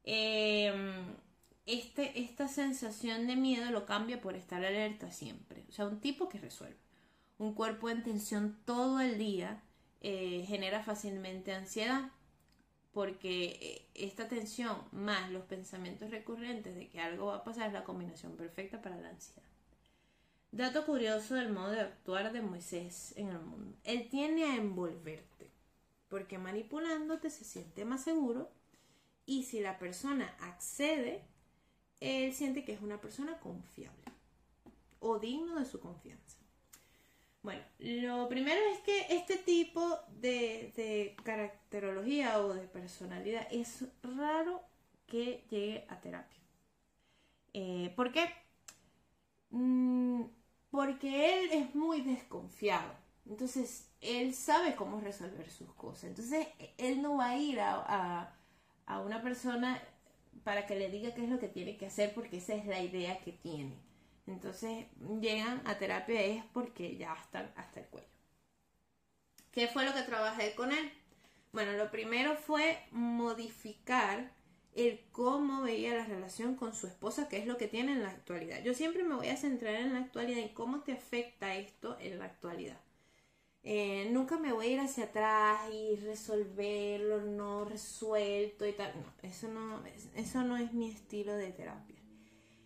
Em, 0.04 1.16
este, 1.64 2.20
esta 2.20 2.46
sensación 2.46 3.26
de 3.26 3.36
miedo 3.36 3.70
lo 3.70 3.86
cambia 3.86 4.20
por 4.20 4.36
estar 4.36 4.62
alerta 4.62 5.12
siempre. 5.12 5.64
O 5.70 5.72
sea, 5.72 5.86
un 5.86 5.98
tipo 5.98 6.28
que 6.28 6.38
resuelve. 6.38 6.76
Un 7.38 7.54
cuerpo 7.54 7.88
en 7.88 8.02
tensión 8.02 8.58
todo 8.66 9.00
el 9.00 9.16
día 9.16 9.62
eh, 10.00 10.44
genera 10.46 10.82
fácilmente 10.82 11.52
ansiedad 11.52 12.10
porque 12.92 13.58
eh, 13.60 13.88
esta 13.94 14.28
tensión 14.28 14.76
más 14.92 15.30
los 15.30 15.44
pensamientos 15.44 16.10
recurrentes 16.10 16.74
de 16.74 16.88
que 16.88 17.00
algo 17.00 17.26
va 17.26 17.36
a 17.36 17.44
pasar 17.44 17.68
es 17.68 17.72
la 17.72 17.84
combinación 17.84 18.36
perfecta 18.36 18.82
para 18.82 18.96
la 18.96 19.10
ansiedad. 19.10 19.42
Dato 20.52 20.84
curioso 20.84 21.34
del 21.34 21.52
modo 21.52 21.70
de 21.70 21.80
actuar 21.80 22.32
de 22.32 22.42
Moisés 22.42 23.14
en 23.16 23.28
el 23.28 23.38
mundo. 23.38 23.76
Él 23.84 24.08
tiene 24.08 24.44
a 24.44 24.56
envolverte, 24.56 25.52
porque 26.08 26.38
manipulándote 26.38 27.30
se 27.30 27.44
siente 27.44 27.84
más 27.84 28.02
seguro 28.02 28.50
y 29.26 29.44
si 29.44 29.60
la 29.60 29.78
persona 29.78 30.34
accede, 30.40 31.24
él 32.00 32.32
siente 32.32 32.64
que 32.64 32.72
es 32.72 32.80
una 32.80 33.00
persona 33.00 33.38
confiable 33.38 34.04
o 34.98 35.20
digno 35.20 35.58
de 35.58 35.66
su 35.66 35.78
confianza. 35.78 36.39
Bueno, 37.42 37.62
lo 37.78 38.28
primero 38.28 38.60
es 38.72 38.80
que 38.80 39.06
este 39.10 39.36
tipo 39.38 39.98
de, 40.20 41.16
caracterología 41.22 42.38
o 42.40 42.52
de 42.52 42.68
personalidad 42.68 43.46
es 43.50 43.84
raro 44.02 44.62
que 45.06 45.44
llegue 45.50 45.86
a 45.88 46.00
terapia. 46.00 46.40
Eh, 47.54 47.92
¿Por 47.96 48.12
qué? 48.12 48.28
Mm, 49.50 50.24
porque 50.70 51.40
él 51.40 51.50
es 51.52 51.74
muy 51.74 52.02
desconfiado. 52.02 52.92
Entonces, 53.26 53.90
él 54.00 54.34
sabe 54.34 54.74
cómo 54.74 55.00
resolver 55.00 55.50
sus 55.50 55.72
cosas. 55.74 56.04
Entonces, 56.04 56.46
él 56.78 57.02
no 57.02 57.16
va 57.16 57.30
a 57.30 57.36
ir 57.38 57.60
a, 57.60 58.36
una 59.04 59.22
persona 59.22 59.80
para 60.42 60.66
que 60.66 60.74
le 60.74 60.90
diga 60.90 61.14
qué 61.14 61.24
es 61.24 61.30
lo 61.30 61.38
que 61.38 61.48
tiene 61.48 61.76
que 61.76 61.86
hacer 61.86 62.12
porque 62.12 62.38
esa 62.38 62.54
es 62.54 62.66
la 62.66 62.80
idea 62.80 63.20
que 63.20 63.32
tiene. 63.32 63.76
Entonces, 64.32 64.86
llegan 65.20 65.62
a 65.66 65.78
terapia 65.78 66.20
es 66.22 66.44
porque 66.52 66.96
ya 66.96 67.14
están 67.14 67.52
hasta 67.56 67.80
el 67.80 67.86
cuello. 67.86 68.08
¿Qué 69.52 69.66
fue 69.68 69.84
lo 69.84 69.92
que 69.94 70.02
trabajé 70.02 70.54
con 70.54 70.72
él? 70.72 70.92
Bueno, 71.52 71.72
lo 71.72 71.90
primero 71.90 72.36
fue 72.36 72.78
modificar 72.92 74.32
el 74.74 75.00
cómo 75.10 75.62
veía 75.62 75.94
la 75.94 76.06
relación 76.06 76.54
con 76.54 76.74
su 76.74 76.86
esposa, 76.86 77.28
que 77.28 77.38
es 77.38 77.46
lo 77.46 77.56
que 77.56 77.66
tiene 77.66 77.92
en 77.92 78.02
la 78.02 78.10
actualidad. 78.10 78.62
Yo 78.62 78.74
siempre 78.74 79.02
me 79.02 79.16
voy 79.16 79.28
a 79.28 79.36
centrar 79.36 79.74
en 79.74 79.92
la 79.92 80.00
actualidad 80.00 80.38
y 80.38 80.54
cómo 80.54 80.80
te 80.80 80.92
afecta 80.92 81.56
esto 81.56 81.96
en 82.00 82.18
la 82.18 82.26
actualidad. 82.26 82.80
Eh, 83.62 84.08
nunca 84.12 84.38
me 84.38 84.52
voy 84.52 84.66
a 84.66 84.70
ir 84.70 84.80
hacia 84.80 85.04
atrás 85.04 85.70
y 85.72 85.96
resolverlo 85.96 87.20
no 87.20 87.64
resuelto 87.64 88.66
y 88.66 88.72
tal. 88.72 88.92
No, 88.94 89.28
eso 89.28 89.48
no, 89.48 89.82
eso 90.14 90.42
no 90.42 90.56
es 90.56 90.72
mi 90.72 90.88
estilo 90.90 91.34
de 91.34 91.50
terapia. 91.50 91.96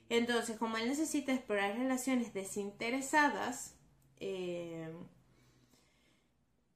Entonces, 0.09 0.59
como 0.59 0.77
él 0.77 0.89
necesita 0.89 1.33
explorar 1.33 1.77
relaciones 1.77 2.35
desinteresadas, 2.35 3.75
eh, 4.21 4.93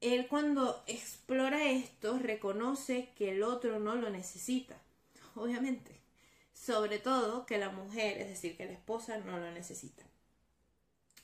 él 0.01 0.29
cuando 0.29 0.83
explora 0.87 1.71
esto 1.71 2.19
reconoce 2.19 3.13
que 3.17 3.33
el 3.33 3.43
otro 3.43 3.81
no 3.81 3.97
lo 3.97 4.11
necesita, 4.11 4.81
obviamente. 5.35 6.01
Sobre 6.55 6.99
todo 6.99 7.47
que 7.47 7.59
la 7.59 7.71
mujer, 7.71 8.19
es 8.19 8.29
decir, 8.29 8.57
que 8.57 8.67
la 8.67 8.73
esposa 8.73 9.19
no 9.19 9.39
lo 9.39 9.51
necesita. 9.53 10.05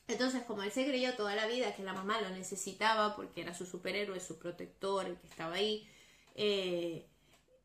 Entonces, 0.06 0.42
como 0.44 0.62
él 0.62 0.70
se 0.70 0.86
creyó 0.86 1.14
toda 1.14 1.34
la 1.34 1.46
vida 1.46 1.74
que 1.74 1.82
la 1.82 1.94
mamá 1.94 2.20
lo 2.20 2.30
necesitaba 2.30 3.16
porque 3.16 3.40
era 3.40 3.54
su 3.54 3.64
superhéroe, 3.66 4.20
su 4.20 4.38
protector, 4.38 5.06
el 5.06 5.16
que 5.16 5.26
estaba 5.26 5.54
ahí, 5.54 5.88
eh, 6.34 7.06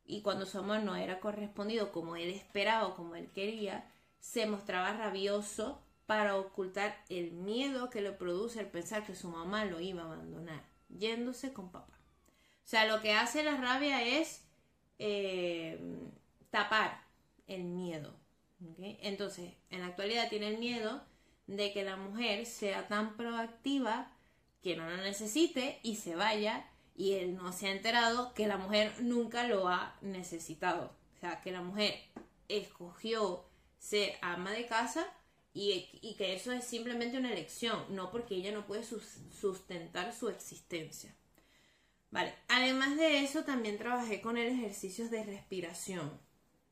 y 0.06 0.22
cuando 0.22 0.46
su 0.46 0.58
amor 0.58 0.80
no 0.80 0.96
era 0.96 1.20
correspondido 1.20 1.92
como 1.92 2.16
él 2.16 2.30
esperaba 2.30 2.88
o 2.88 2.96
como 2.96 3.14
él 3.14 3.30
quería, 3.32 3.89
se 4.20 4.46
mostraba 4.46 4.92
rabioso 4.92 5.82
para 6.06 6.36
ocultar 6.36 7.04
el 7.08 7.32
miedo 7.32 7.90
que 7.90 8.00
le 8.00 8.12
produce 8.12 8.60
el 8.60 8.66
pensar 8.66 9.04
que 9.04 9.14
su 9.14 9.28
mamá 9.28 9.64
lo 9.64 9.80
iba 9.80 10.02
a 10.02 10.06
abandonar, 10.06 10.62
yéndose 10.88 11.52
con 11.52 11.70
papá. 11.70 11.98
O 12.64 12.68
sea, 12.70 12.84
lo 12.86 13.00
que 13.00 13.12
hace 13.12 13.42
la 13.42 13.56
rabia 13.56 14.02
es 14.02 14.44
eh, 14.98 15.80
tapar 16.50 17.02
el 17.46 17.64
miedo. 17.64 18.14
Entonces, 18.78 19.54
en 19.70 19.80
la 19.80 19.86
actualidad 19.86 20.28
tiene 20.28 20.48
el 20.48 20.58
miedo 20.58 21.02
de 21.46 21.72
que 21.72 21.82
la 21.82 21.96
mujer 21.96 22.46
sea 22.46 22.86
tan 22.88 23.16
proactiva 23.16 24.12
que 24.62 24.76
no 24.76 24.88
lo 24.88 24.98
necesite 24.98 25.80
y 25.82 25.96
se 25.96 26.14
vaya 26.14 26.66
y 26.94 27.14
él 27.14 27.34
no 27.34 27.52
se 27.52 27.68
ha 27.68 27.72
enterado 27.72 28.34
que 28.34 28.46
la 28.46 28.58
mujer 28.58 28.92
nunca 29.00 29.46
lo 29.46 29.68
ha 29.68 29.96
necesitado. 30.02 30.92
O 31.16 31.20
sea, 31.20 31.40
que 31.40 31.50
la 31.50 31.62
mujer 31.62 31.94
escogió 32.48 33.44
ser 33.80 34.14
ama 34.20 34.52
de 34.52 34.66
casa 34.66 35.04
y, 35.52 36.14
que 36.16 36.34
eso 36.36 36.52
es 36.52 36.64
simplemente 36.64 37.18
una 37.18 37.32
elección, 37.32 37.84
no 37.88 38.12
porque 38.12 38.36
ella 38.36 38.52
no 38.52 38.66
puede 38.66 38.84
sustentar 38.84 40.14
su 40.14 40.28
existencia. 40.28 41.12
Vale, 42.12 42.34
además 42.48 42.96
de 42.96 43.20
eso 43.24 43.44
también 43.44 43.78
trabajé 43.78 44.20
con 44.20 44.36
el 44.36 44.52
ejercicios 44.52 45.10
de 45.10 45.24
respiración. 45.24 46.20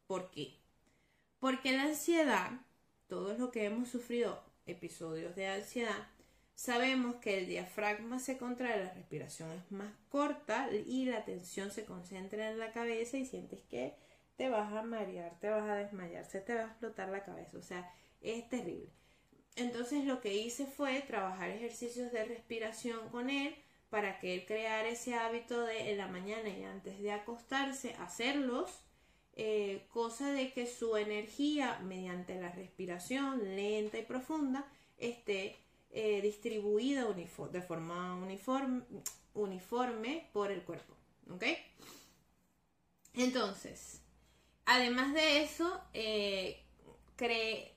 ¿Por 0.07 0.31
qué? 0.31 0.55
Porque 1.41 1.73
la 1.73 1.85
ansiedad, 1.85 2.53
todo 3.09 3.37
lo 3.37 3.51
que 3.51 3.65
hemos 3.65 3.89
sufrido 3.89 4.43
episodios 4.67 5.35
de 5.35 5.49
ansiedad, 5.49 6.09
sabemos 6.55 7.17
que 7.17 7.39
el 7.39 7.47
diafragma 7.47 8.19
se 8.19 8.37
contrae, 8.37 8.85
la 8.85 8.93
respiración 8.93 9.51
es 9.53 9.73
más 9.73 9.93
corta 10.09 10.69
y 10.73 11.05
la 11.05 11.25
tensión 11.25 11.71
se 11.71 11.85
concentra 11.85 12.51
en 12.51 12.59
la 12.59 12.73
cabeza 12.73 13.17
y 13.17 13.25
sientes 13.25 13.61
que 13.71 13.95
te 14.39 14.49
vas 14.49 14.73
a 14.73 14.83
marear, 14.83 15.37
te 15.41 15.51
vas 15.51 15.69
a 15.69 15.75
desmayar, 15.75 16.25
se 16.25 16.41
te 16.41 16.55
va 16.55 16.61
a 16.61 16.67
explotar 16.67 17.09
la 17.09 17.25
cabeza, 17.25 17.59
o 17.59 17.63
sea, 17.63 17.93
es 18.21 18.49
terrible. 18.49 18.89
Entonces 19.57 20.05
lo 20.05 20.21
que 20.21 20.33
hice 20.33 20.65
fue 20.65 21.01
trabajar 21.03 21.51
ejercicios 21.51 22.13
de 22.13 22.25
respiración 22.25 23.09
con 23.11 23.31
él 23.31 23.57
para 23.91 24.21
que 24.21 24.35
él 24.35 24.47
creara 24.47 24.89
ese 24.89 25.15
hábito 25.15 25.63
de 25.63 25.91
en 25.91 25.99
la 25.99 26.07
mañana 26.07 26.49
y 26.51 26.63
antes 26.63 27.01
de 27.01 27.11
acostarse 27.11 27.95
hacerlos 27.95 28.71
eh, 29.35 29.89
cosa 29.93 30.31
de 30.33 30.53
que 30.53 30.67
su 30.69 30.97
energía 30.97 31.81
mediante 31.81 32.41
la 32.41 32.53
respiración 32.53 33.57
lenta 33.57 33.99
y 33.99 34.03
profunda 34.03 34.71
esté 34.99 35.57
eh, 35.91 36.21
distribuida 36.23 37.13
de 37.13 37.63
forma 37.63 38.15
uniforme, 38.15 38.83
uniforme 39.35 40.29
por 40.33 40.53
el 40.53 40.63
cuerpo. 40.63 40.95
¿Ok? 41.29 41.45
Entonces, 43.15 44.03
además 44.69 45.13
de 45.15 45.43
eso, 45.43 45.81
eh, 45.95 46.63
cree 47.17 47.75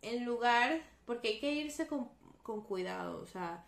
en 0.00 0.24
lugar, 0.24 0.82
porque 1.04 1.28
hay 1.28 1.40
que 1.40 1.52
irse 1.52 1.86
con, 1.86 2.08
con 2.42 2.62
cuidado, 2.62 3.20
o 3.20 3.26
sea, 3.26 3.66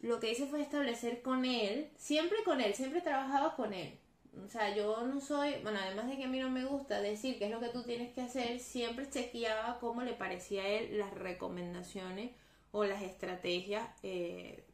lo 0.00 0.18
que 0.18 0.32
hice 0.32 0.46
fue 0.46 0.62
establecer 0.62 1.22
con 1.22 1.44
él, 1.44 1.90
siempre 1.96 2.38
con 2.44 2.60
él, 2.60 2.74
siempre 2.74 3.00
trabajaba 3.00 3.54
con 3.54 3.72
él. 3.72 3.98
O 4.44 4.48
sea, 4.48 4.74
yo 4.74 5.06
no 5.06 5.20
soy, 5.20 5.56
bueno, 5.62 5.78
además 5.82 6.08
de 6.08 6.16
que 6.16 6.24
a 6.24 6.28
mí 6.28 6.38
no 6.38 6.48
me 6.48 6.64
gusta 6.64 7.00
decir 7.00 7.38
qué 7.38 7.46
es 7.46 7.50
lo 7.50 7.60
que 7.60 7.68
tú 7.68 7.82
tienes 7.82 8.12
que 8.14 8.22
hacer, 8.22 8.60
siempre 8.60 9.10
chequeaba 9.10 9.78
cómo 9.78 10.02
le 10.02 10.14
parecía 10.14 10.62
a 10.62 10.68
él 10.68 10.98
las 10.98 11.12
recomendaciones 11.12 12.30
o 12.70 12.84
las 12.84 13.02
estrategias 13.02 13.88
eh, 14.02 14.64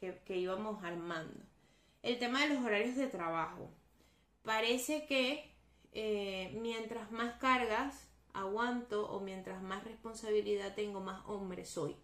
que, 0.00 0.36
íbamos 0.36 0.82
armando. 0.82 1.40
El 2.02 2.18
tema 2.18 2.42
de 2.42 2.54
los 2.54 2.64
horarios 2.64 2.96
de 2.96 3.06
trabajo. 3.06 3.70
Parece 4.42 5.06
que 5.06 5.55
eh, 5.98 6.50
mientras 6.60 7.10
más 7.10 7.38
cargas 7.38 8.06
aguanto 8.34 9.10
o 9.10 9.18
mientras 9.18 9.62
más 9.62 9.82
responsabilidad 9.82 10.74
tengo, 10.74 11.00
más 11.00 11.22
hombre 11.24 11.64
soy. 11.64 11.96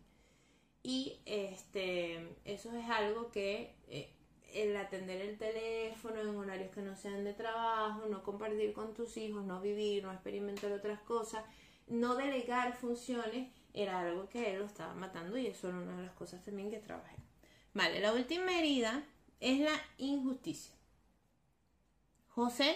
Y 0.82 1.20
este, 1.26 2.34
eso 2.46 2.74
es 2.74 2.88
algo 2.88 3.30
que 3.30 3.76
eh, 3.88 4.10
el 4.54 4.74
atender 4.78 5.20
el 5.20 5.36
teléfono 5.36 6.22
en 6.22 6.34
horarios 6.34 6.70
que 6.70 6.80
no 6.80 6.96
sean 6.96 7.22
de 7.22 7.34
trabajo, 7.34 8.06
no 8.06 8.22
compartir 8.22 8.72
con 8.72 8.94
tus 8.94 9.18
hijos, 9.18 9.44
no 9.44 9.60
vivir, 9.60 10.02
no 10.02 10.10
experimentar 10.10 10.72
otras 10.72 11.00
cosas, 11.00 11.44
no 11.86 12.14
delegar 12.14 12.74
funciones, 12.74 13.52
era 13.74 14.00
algo 14.00 14.26
que 14.30 14.52
él 14.52 14.60
lo 14.60 14.64
estaba 14.64 14.94
matando 14.94 15.36
y 15.36 15.48
eso 15.48 15.68
era 15.68 15.76
una 15.76 15.98
de 15.98 16.04
las 16.04 16.14
cosas 16.14 16.42
también 16.42 16.70
que 16.70 16.78
trabajé. 16.78 17.16
Vale, 17.74 18.00
la 18.00 18.14
última 18.14 18.58
herida 18.58 19.04
es 19.38 19.60
la 19.60 19.78
injusticia. 19.98 20.74
José 22.28 22.74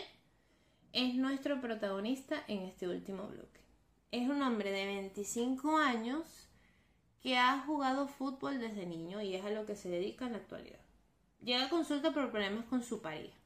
es 0.96 1.14
nuestro 1.14 1.60
protagonista 1.60 2.42
en 2.48 2.62
este 2.62 2.88
último 2.88 3.26
bloque. 3.26 3.60
Es 4.12 4.30
un 4.30 4.40
hombre 4.40 4.70
de 4.70 4.86
25 4.86 5.76
años 5.76 6.48
que 7.20 7.36
ha 7.36 7.60
jugado 7.66 8.08
fútbol 8.08 8.58
desde 8.58 8.86
niño 8.86 9.20
y 9.20 9.34
es 9.34 9.44
a 9.44 9.50
lo 9.50 9.66
que 9.66 9.76
se 9.76 9.90
dedica 9.90 10.24
en 10.24 10.32
la 10.32 10.38
actualidad. 10.38 10.80
Llega 11.42 11.66
a 11.66 11.68
consulta 11.68 12.14
por 12.14 12.30
problemas 12.30 12.64
con 12.64 12.82
su 12.82 13.02
pareja. 13.02 13.36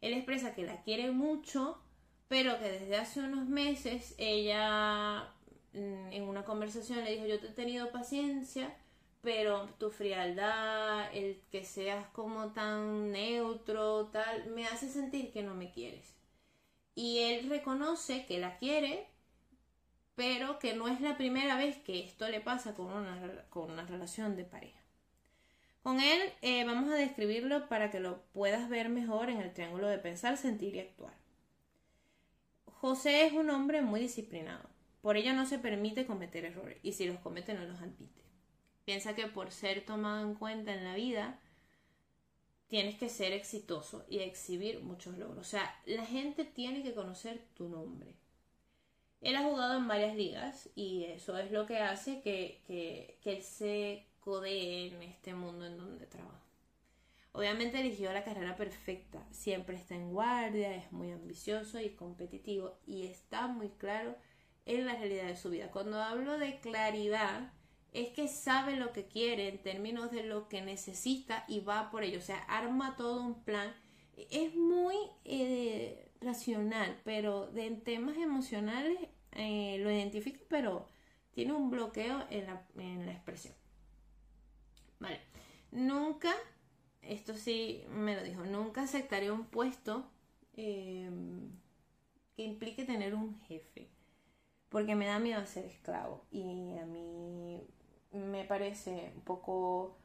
Él 0.00 0.12
expresa 0.12 0.54
que 0.54 0.62
la 0.62 0.80
quiere 0.82 1.10
mucho, 1.10 1.82
pero 2.28 2.56
que 2.60 2.70
desde 2.70 2.96
hace 2.96 3.20
unos 3.20 3.48
meses 3.48 4.14
ella 4.16 5.32
mm, 5.72 6.12
en 6.12 6.22
una 6.28 6.44
conversación 6.44 7.02
le 7.02 7.10
dijo 7.10 7.26
yo 7.26 7.40
te 7.40 7.48
he 7.48 7.50
tenido 7.50 7.90
paciencia, 7.90 8.72
pero 9.20 9.68
tu 9.80 9.90
frialdad, 9.90 11.12
el 11.12 11.42
que 11.50 11.64
seas 11.64 12.06
como 12.10 12.52
tan 12.52 13.10
neutro, 13.10 14.06
tal, 14.12 14.46
me 14.50 14.64
hace 14.68 14.88
sentir 14.88 15.32
que 15.32 15.42
no 15.42 15.56
me 15.56 15.72
quieres. 15.72 16.17
Y 16.98 17.20
él 17.20 17.48
reconoce 17.48 18.26
que 18.26 18.40
la 18.40 18.56
quiere, 18.56 19.06
pero 20.16 20.58
que 20.58 20.74
no 20.74 20.88
es 20.88 21.00
la 21.00 21.16
primera 21.16 21.56
vez 21.56 21.76
que 21.76 22.00
esto 22.00 22.28
le 22.28 22.40
pasa 22.40 22.74
con 22.74 22.86
una, 22.86 23.44
con 23.50 23.70
una 23.70 23.86
relación 23.86 24.34
de 24.34 24.44
pareja. 24.44 24.80
Con 25.84 26.00
él 26.00 26.20
eh, 26.42 26.64
vamos 26.64 26.90
a 26.90 26.96
describirlo 26.96 27.68
para 27.68 27.92
que 27.92 28.00
lo 28.00 28.24
puedas 28.32 28.68
ver 28.68 28.88
mejor 28.88 29.30
en 29.30 29.40
el 29.40 29.54
triángulo 29.54 29.86
de 29.86 29.98
pensar, 29.98 30.36
sentir 30.36 30.74
y 30.74 30.80
actuar. 30.80 31.14
José 32.64 33.26
es 33.26 33.32
un 33.32 33.48
hombre 33.50 33.80
muy 33.80 34.00
disciplinado, 34.00 34.68
por 35.00 35.16
ello 35.16 35.34
no 35.34 35.46
se 35.46 35.60
permite 35.60 36.04
cometer 36.04 36.46
errores 36.46 36.78
y 36.82 36.94
si 36.94 37.06
los 37.06 37.20
comete 37.20 37.54
no 37.54 37.62
los 37.62 37.80
admite. 37.80 38.24
Piensa 38.84 39.14
que 39.14 39.28
por 39.28 39.52
ser 39.52 39.86
tomado 39.86 40.26
en 40.26 40.34
cuenta 40.34 40.74
en 40.74 40.82
la 40.82 40.96
vida, 40.96 41.38
tienes 42.68 42.96
que 42.96 43.08
ser 43.08 43.32
exitoso 43.32 44.04
y 44.08 44.20
exhibir 44.20 44.80
muchos 44.80 45.18
logros. 45.18 45.46
O 45.46 45.50
sea, 45.50 45.74
la 45.86 46.06
gente 46.06 46.44
tiene 46.44 46.82
que 46.82 46.94
conocer 46.94 47.42
tu 47.54 47.68
nombre. 47.68 48.14
Él 49.20 49.34
ha 49.34 49.42
jugado 49.42 49.76
en 49.76 49.88
varias 49.88 50.14
ligas 50.14 50.70
y 50.76 51.04
eso 51.04 51.36
es 51.38 51.50
lo 51.50 51.66
que 51.66 51.78
hace 51.78 52.20
que, 52.20 52.62
que, 52.66 53.18
que 53.22 53.32
él 53.36 53.42
se 53.42 54.06
codee 54.20 54.88
en 54.88 55.02
este 55.02 55.34
mundo 55.34 55.66
en 55.66 55.76
donde 55.76 56.06
trabaja. 56.06 56.44
Obviamente 57.32 57.80
eligió 57.80 58.12
la 58.12 58.24
carrera 58.24 58.56
perfecta, 58.56 59.24
siempre 59.30 59.76
está 59.76 59.94
en 59.94 60.12
guardia, 60.12 60.74
es 60.74 60.90
muy 60.92 61.10
ambicioso 61.10 61.80
y 61.80 61.90
competitivo 61.90 62.78
y 62.86 63.06
está 63.06 63.46
muy 63.46 63.70
claro 63.70 64.16
en 64.66 64.86
la 64.86 64.94
realidad 64.94 65.26
de 65.26 65.36
su 65.36 65.50
vida. 65.50 65.70
Cuando 65.70 66.00
hablo 66.00 66.38
de 66.38 66.60
claridad, 66.60 67.52
es 67.92 68.10
que 68.10 68.28
sabe 68.28 68.76
lo 68.76 68.92
que 68.92 69.06
quiere 69.06 69.48
en 69.48 69.58
términos 69.58 70.10
de 70.10 70.22
lo 70.22 70.48
que 70.48 70.62
necesita 70.62 71.44
y 71.48 71.60
va 71.60 71.90
por 71.90 72.04
ello, 72.04 72.18
o 72.18 72.22
sea, 72.22 72.38
arma 72.44 72.96
todo 72.96 73.22
un 73.22 73.42
plan. 73.42 73.74
Es 74.30 74.54
muy 74.54 74.96
eh, 75.24 76.10
racional, 76.20 77.00
pero 77.04 77.46
de, 77.46 77.66
en 77.66 77.80
temas 77.82 78.16
emocionales 78.16 78.98
eh, 79.32 79.78
lo 79.80 79.90
identifica, 79.90 80.40
pero 80.48 80.86
tiene 81.32 81.52
un 81.52 81.70
bloqueo 81.70 82.24
en 82.30 82.46
la, 82.46 82.66
en 82.76 83.06
la 83.06 83.12
expresión. 83.12 83.54
Vale, 84.98 85.20
nunca, 85.70 86.34
esto 87.02 87.34
sí 87.34 87.84
me 87.90 88.16
lo 88.16 88.22
dijo, 88.22 88.44
nunca 88.44 88.82
aceptaré 88.82 89.30
un 89.30 89.44
puesto 89.44 90.10
eh, 90.56 91.08
que 92.36 92.42
implique 92.42 92.84
tener 92.84 93.14
un 93.14 93.38
jefe, 93.42 93.88
porque 94.68 94.94
me 94.96 95.06
da 95.06 95.18
miedo 95.20 95.46
ser 95.46 95.64
esclavo 95.64 96.26
y 96.30 96.76
a 96.78 96.84
mí 96.84 97.62
me 98.12 98.44
parece 98.44 99.12
un 99.14 99.22
poco 99.22 99.96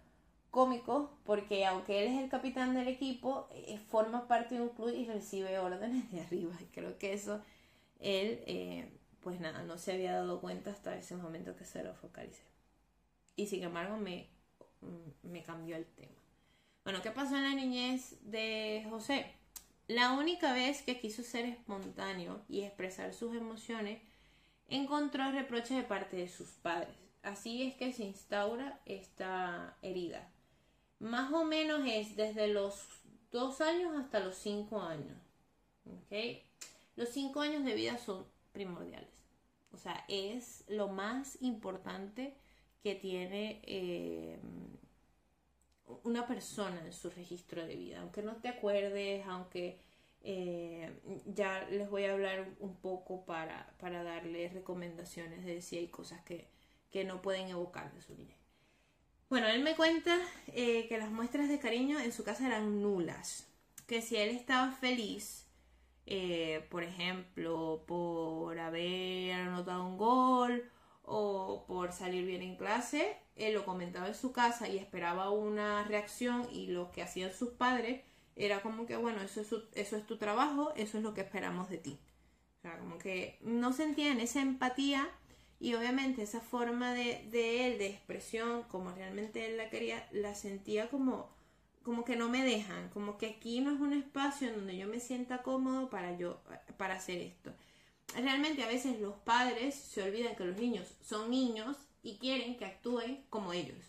cómico 0.52 1.18
porque 1.26 1.66
aunque 1.66 2.04
él 2.04 2.14
es 2.14 2.24
el 2.24 2.30
capitán 2.30 2.76
del 2.76 2.88
equipo, 2.88 3.48
eh, 3.52 3.80
forma 3.90 4.28
parte 4.28 4.56
de 4.56 4.62
un 4.62 4.70
club 4.70 4.94
y 4.96 5.06
recibe 5.06 5.58
órdenes 5.60 6.12
de 6.12 6.22
arriba. 6.22 6.56
Y 6.62 6.66
creo 6.66 6.98
que 6.98 7.14
eso 7.14 7.42
él, 8.00 8.44
eh, 8.46 8.92
pues 9.22 9.40
nada, 9.40 9.64
no 9.64 9.78
se 9.78 9.94
había 9.94 10.14
dado 10.14 10.42
cuenta 10.42 10.72
hasta 10.72 10.96
ese 10.96 11.16
momento 11.16 11.56
que 11.56 11.66
se 11.66 11.84
lo 11.84 11.96
focalicé. 11.96 12.44
Y 13.36 13.48
sin 13.48 13.64
embargo 13.64 13.98
me, 13.98 14.30
mm, 14.82 15.32
me 15.32 15.42
cambió 15.44 15.76
el 15.76 15.86
tema. 15.86 16.14
Bueno, 16.84 17.02
¿qué 17.02 17.12
pasó 17.12 17.38
en 17.38 17.44
la 17.44 17.56
niñez 17.56 18.18
de 18.22 18.86
José? 18.90 19.26
La 19.88 20.14
única 20.14 20.54
vez 20.54 20.82
que 20.82 21.00
quiso 21.00 21.24
ser 21.24 21.46
espontáneo 21.46 22.42
y 22.48 22.62
expresar 22.62 23.14
sus 23.14 23.36
emociones, 23.36 24.02
encontró 24.68 25.32
reproches 25.32 25.78
de 25.78 25.84
parte 25.84 26.18
de 26.18 26.28
sus 26.28 26.50
padres. 26.50 27.03
Así 27.24 27.64
es 27.64 27.76
que 27.76 27.92
se 27.94 28.04
instaura 28.04 28.80
esta 28.86 29.76
herida 29.82 30.30
más 31.04 31.34
o 31.34 31.44
menos 31.44 31.82
es 31.86 32.16
desde 32.16 32.48
los 32.48 32.88
dos 33.32 33.60
años 33.62 33.96
hasta 33.98 34.20
los 34.20 34.36
cinco 34.36 34.82
años. 34.82 35.18
Los 36.96 37.10
cinco 37.10 37.42
años 37.42 37.66
de 37.66 37.76
vida 37.76 37.98
son 37.98 38.26
primordiales. 38.54 39.10
O 39.74 39.78
sea, 39.78 40.06
es 40.08 40.64
lo 40.70 40.88
más 40.88 41.42
importante 41.42 42.36
que 42.82 42.96
tiene 42.96 43.62
eh, 43.64 44.40
una 46.04 46.26
persona 46.26 46.82
en 46.86 46.94
su 46.94 47.10
registro 47.10 47.66
de 47.66 47.76
vida. 47.76 48.00
Aunque 48.02 48.22
no 48.22 48.38
te 48.38 48.48
acuerdes, 48.48 49.26
aunque 49.28 49.80
eh, 50.22 50.90
ya 51.26 51.68
les 51.70 51.90
voy 51.90 52.06
a 52.06 52.14
hablar 52.14 52.48
un 52.60 52.76
poco 52.76 53.26
para, 53.26 53.74
para 53.80 54.04
darles 54.04 54.54
recomendaciones 54.54 55.44
de 55.44 55.62
si 55.62 55.78
hay 55.78 55.88
cosas 55.88 56.22
que, 56.22 56.48
que 56.94 57.04
no 57.04 57.22
pueden 57.22 57.50
evocar 57.50 57.92
de 57.92 58.02
su 58.02 58.16
niñez. 58.16 58.38
Bueno, 59.28 59.48
él 59.48 59.64
me 59.64 59.76
cuenta 59.76 60.16
eh, 60.48 60.88
que 60.88 61.00
las 61.00 61.10
muestras 61.10 61.50
de 61.50 61.58
cariño 61.58 62.00
en 62.00 62.12
su 62.12 62.24
casa 62.24 62.46
eran 62.46 62.84
nulas. 62.84 63.48
Que 63.88 64.04
si 64.04 64.16
él 64.16 64.30
estaba 64.30 64.72
feliz, 64.72 65.48
eh, 66.06 66.68
por 66.70 66.84
ejemplo, 66.84 67.84
por 67.88 68.60
haber 68.60 69.34
anotado 69.34 69.88
un 69.88 69.98
gol 69.98 70.70
o 71.02 71.66
por 71.68 71.94
salir 71.94 72.26
bien 72.26 72.44
en 72.44 72.58
clase, 72.58 73.18
él 73.36 73.56
lo 73.56 73.66
comentaba 73.66 74.08
en 74.08 74.16
su 74.16 74.32
casa 74.32 74.70
y 74.70 74.78
esperaba 74.78 75.32
una 75.32 75.84
reacción 75.86 76.48
y 76.52 76.68
lo 76.68 76.92
que 76.92 77.02
hacían 77.02 77.34
sus 77.34 77.50
padres 77.50 78.04
era 78.36 78.62
como 78.62 78.86
que, 78.86 78.98
bueno, 78.98 79.22
eso 79.22 79.42
es, 79.42 79.52
eso 79.74 79.98
es 79.98 80.06
tu 80.06 80.18
trabajo, 80.18 80.74
eso 80.76 81.00
es 81.00 81.04
lo 81.04 81.16
que 81.16 81.22
esperamos 81.22 81.70
de 81.72 81.80
ti. 81.80 82.00
O 82.60 82.62
sea, 82.62 82.78
como 82.78 83.00
que 83.00 83.40
no 83.42 83.74
sentían 83.74 84.20
esa 84.20 84.42
empatía 84.42 85.10
y 85.64 85.76
obviamente 85.76 86.24
esa 86.24 86.42
forma 86.42 86.94
de, 86.94 87.22
él, 87.32 87.78
de 87.78 87.88
expresión, 87.88 88.64
como 88.64 88.92
realmente 88.92 89.46
él 89.46 89.56
la 89.56 89.70
quería, 89.70 90.06
la 90.12 90.36
sentía 90.36 90.90
como, 90.90 91.30
como 91.84 92.04
que 92.04 92.18
no 92.18 92.28
me 92.28 92.44
dejan, 92.44 92.90
como 92.90 93.18
que 93.18 93.28
aquí 93.28 93.62
no 93.62 93.74
es 93.74 93.80
un 93.80 93.94
espacio 93.94 94.50
en 94.50 94.56
donde 94.56 94.76
yo 94.76 94.90
me 94.90 95.00
sienta 95.00 95.42
cómodo 95.42 95.90
para 95.90 96.18
yo, 96.18 96.42
para 96.76 96.96
hacer 96.96 97.22
esto. 97.22 97.54
Realmente 98.14 98.62
a 98.62 98.68
veces 98.68 99.00
los 99.00 99.16
padres 99.20 99.74
se 99.76 100.04
olvidan 100.04 100.36
que 100.36 100.44
los 100.44 100.58
niños 100.58 100.98
son 101.02 101.30
niños 101.32 101.78
y 102.02 102.18
quieren 102.18 102.58
que 102.58 102.66
actúen 102.66 103.24
como 103.30 103.54
ellos. 103.54 103.80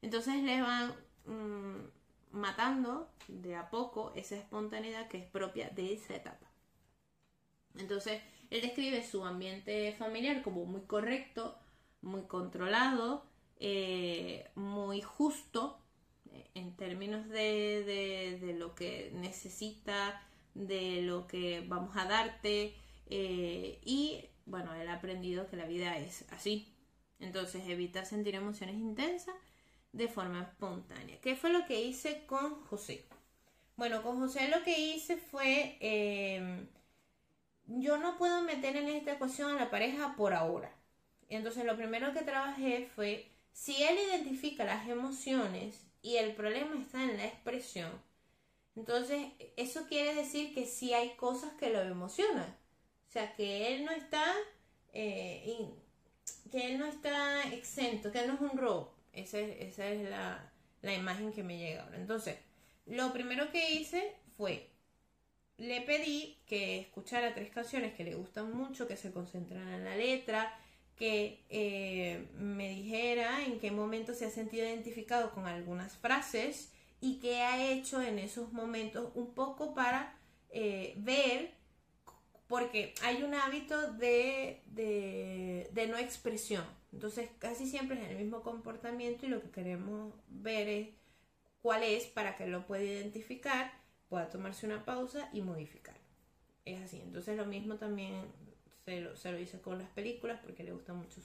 Entonces 0.00 0.44
les 0.44 0.60
van 0.60 0.94
mm, 1.26 2.38
matando 2.38 3.10
de 3.26 3.56
a 3.56 3.68
poco 3.68 4.12
esa 4.14 4.36
espontaneidad 4.36 5.08
que 5.08 5.18
es 5.18 5.26
propia 5.26 5.70
de 5.70 5.94
esa 5.94 6.14
etapa. 6.14 6.46
Entonces, 7.76 8.22
él 8.50 8.62
describe 8.62 9.02
su 9.02 9.24
ambiente 9.24 9.92
familiar 9.92 10.42
como 10.42 10.64
muy 10.64 10.82
correcto, 10.82 11.58
muy 12.02 12.22
controlado, 12.22 13.24
eh, 13.58 14.50
muy 14.54 15.00
justo 15.00 15.78
eh, 16.30 16.50
en 16.54 16.76
términos 16.76 17.28
de, 17.28 18.54
lo 18.58 18.74
que 18.74 19.10
necesita, 19.14 20.22
de 20.54 21.02
lo 21.02 21.26
que 21.26 21.64
vamos 21.66 21.96
a 21.96 22.06
darte. 22.06 22.74
Eh, 23.06 23.80
y 23.84 24.24
bueno, 24.46 24.74
él 24.74 24.88
ha 24.88 24.94
aprendido 24.94 25.48
que 25.48 25.56
la 25.56 25.66
vida 25.66 25.98
es 25.98 26.24
así. 26.30 26.74
Entonces 27.20 27.66
evita 27.68 28.04
sentir 28.04 28.34
emociones 28.34 28.76
intensas 28.76 29.34
de 29.92 30.08
forma 30.08 30.42
espontánea. 30.42 31.20
¿Qué 31.20 31.36
fue 31.36 31.50
lo 31.50 31.64
que 31.64 31.82
hice 31.82 32.26
con 32.26 32.62
José? 32.64 33.06
Bueno, 33.76 34.02
con 34.02 34.18
José 34.18 34.48
lo 34.48 34.62
que 34.62 34.78
hice 34.78 35.16
fue 35.16 35.78
yo 37.66 37.96
no 37.98 38.18
puedo 38.18 38.42
meter 38.42 38.76
en 38.76 38.88
esta 38.88 39.12
ecuación 39.12 39.52
a 39.52 39.60
la 39.60 39.70
pareja 39.70 40.14
por 40.16 40.34
ahora. 40.34 40.72
Entonces 41.28 41.64
lo 41.64 41.76
primero 41.76 42.12
que 42.12 42.22
trabajé 42.22 42.88
fue, 42.94 43.30
si 43.52 43.82
él 43.82 43.98
identifica 44.08 44.64
las 44.64 44.88
emociones 44.88 45.86
y 46.02 46.16
el 46.16 46.34
problema 46.34 46.80
está 46.80 47.02
en 47.02 47.16
la 47.16 47.26
expresión, 47.26 47.90
entonces 48.76 49.28
eso 49.56 49.86
quiere 49.88 50.14
decir 50.14 50.54
que 50.54 50.66
sí 50.66 50.92
hay 50.92 51.10
cosas 51.16 51.52
que 51.54 51.70
lo 51.70 51.80
emocionan. 51.80 52.56
O 53.08 53.12
sea, 53.12 53.34
que 53.36 53.74
él 53.74 53.84
no 53.84 53.92
está, 53.92 54.24
eh, 54.92 55.56
que 56.50 56.66
él 56.66 56.78
no 56.78 56.86
está 56.86 57.42
exento, 57.52 58.10
que 58.10 58.20
él 58.20 58.26
no 58.26 58.34
es 58.34 58.40
un 58.40 58.58
robo. 58.58 58.92
Esa 59.12 59.38
es, 59.38 59.60
esa 59.60 59.86
es 59.86 60.08
la, 60.10 60.52
la 60.82 60.94
imagen 60.94 61.32
que 61.32 61.44
me 61.44 61.56
llega 61.56 61.84
ahora. 61.84 61.96
Entonces, 61.96 62.36
lo 62.86 63.12
primero 63.12 63.50
que 63.52 63.72
hice 63.72 64.16
fue 64.36 64.73
le 65.56 65.80
pedí 65.82 66.38
que 66.46 66.80
escuchara 66.80 67.34
tres 67.34 67.50
canciones 67.50 67.94
que 67.94 68.04
le 68.04 68.14
gustan 68.14 68.52
mucho, 68.52 68.88
que 68.88 68.96
se 68.96 69.12
concentrara 69.12 69.76
en 69.76 69.84
la 69.84 69.96
letra, 69.96 70.56
que 70.96 71.44
eh, 71.48 72.28
me 72.34 72.68
dijera 72.68 73.44
en 73.44 73.58
qué 73.58 73.70
momento 73.70 74.14
se 74.14 74.26
ha 74.26 74.30
sentido 74.30 74.66
identificado 74.66 75.32
con 75.32 75.46
algunas 75.46 75.96
frases 75.96 76.72
y 77.00 77.18
qué 77.18 77.42
ha 77.42 77.70
hecho 77.70 78.00
en 78.02 78.18
esos 78.18 78.52
momentos 78.52 79.10
un 79.14 79.34
poco 79.34 79.74
para 79.74 80.16
eh, 80.50 80.94
ver, 80.98 81.52
porque 82.46 82.94
hay 83.02 83.22
un 83.22 83.34
hábito 83.34 83.92
de, 83.92 84.62
de 84.66 85.86
no 85.88 85.98
expresión. 85.98 86.64
Entonces 86.92 87.28
casi 87.38 87.66
siempre 87.66 88.00
es 88.00 88.10
el 88.10 88.16
mismo 88.18 88.42
comportamiento 88.42 89.26
y 89.26 89.30
lo 89.30 89.42
que 89.42 89.50
queremos 89.50 90.14
ver 90.28 90.68
es 90.68 90.88
cuál 91.60 91.82
es 91.82 92.04
para 92.04 92.36
que 92.36 92.46
lo 92.46 92.66
pueda 92.66 92.84
identificar 92.84 93.83
pueda 94.08 94.28
tomarse 94.28 94.66
una 94.66 94.84
pausa 94.84 95.28
y 95.32 95.42
modificar. 95.42 95.96
Es 96.64 96.82
así. 96.82 97.00
Entonces 97.00 97.36
lo 97.36 97.46
mismo 97.46 97.76
también 97.76 98.24
se 98.84 99.00
lo, 99.00 99.16
se 99.16 99.32
lo 99.32 99.38
hice 99.38 99.60
con 99.60 99.78
las 99.78 99.88
películas 99.90 100.40
porque 100.42 100.64
le 100.64 100.72
gusta 100.72 100.92
mucho 100.92 101.20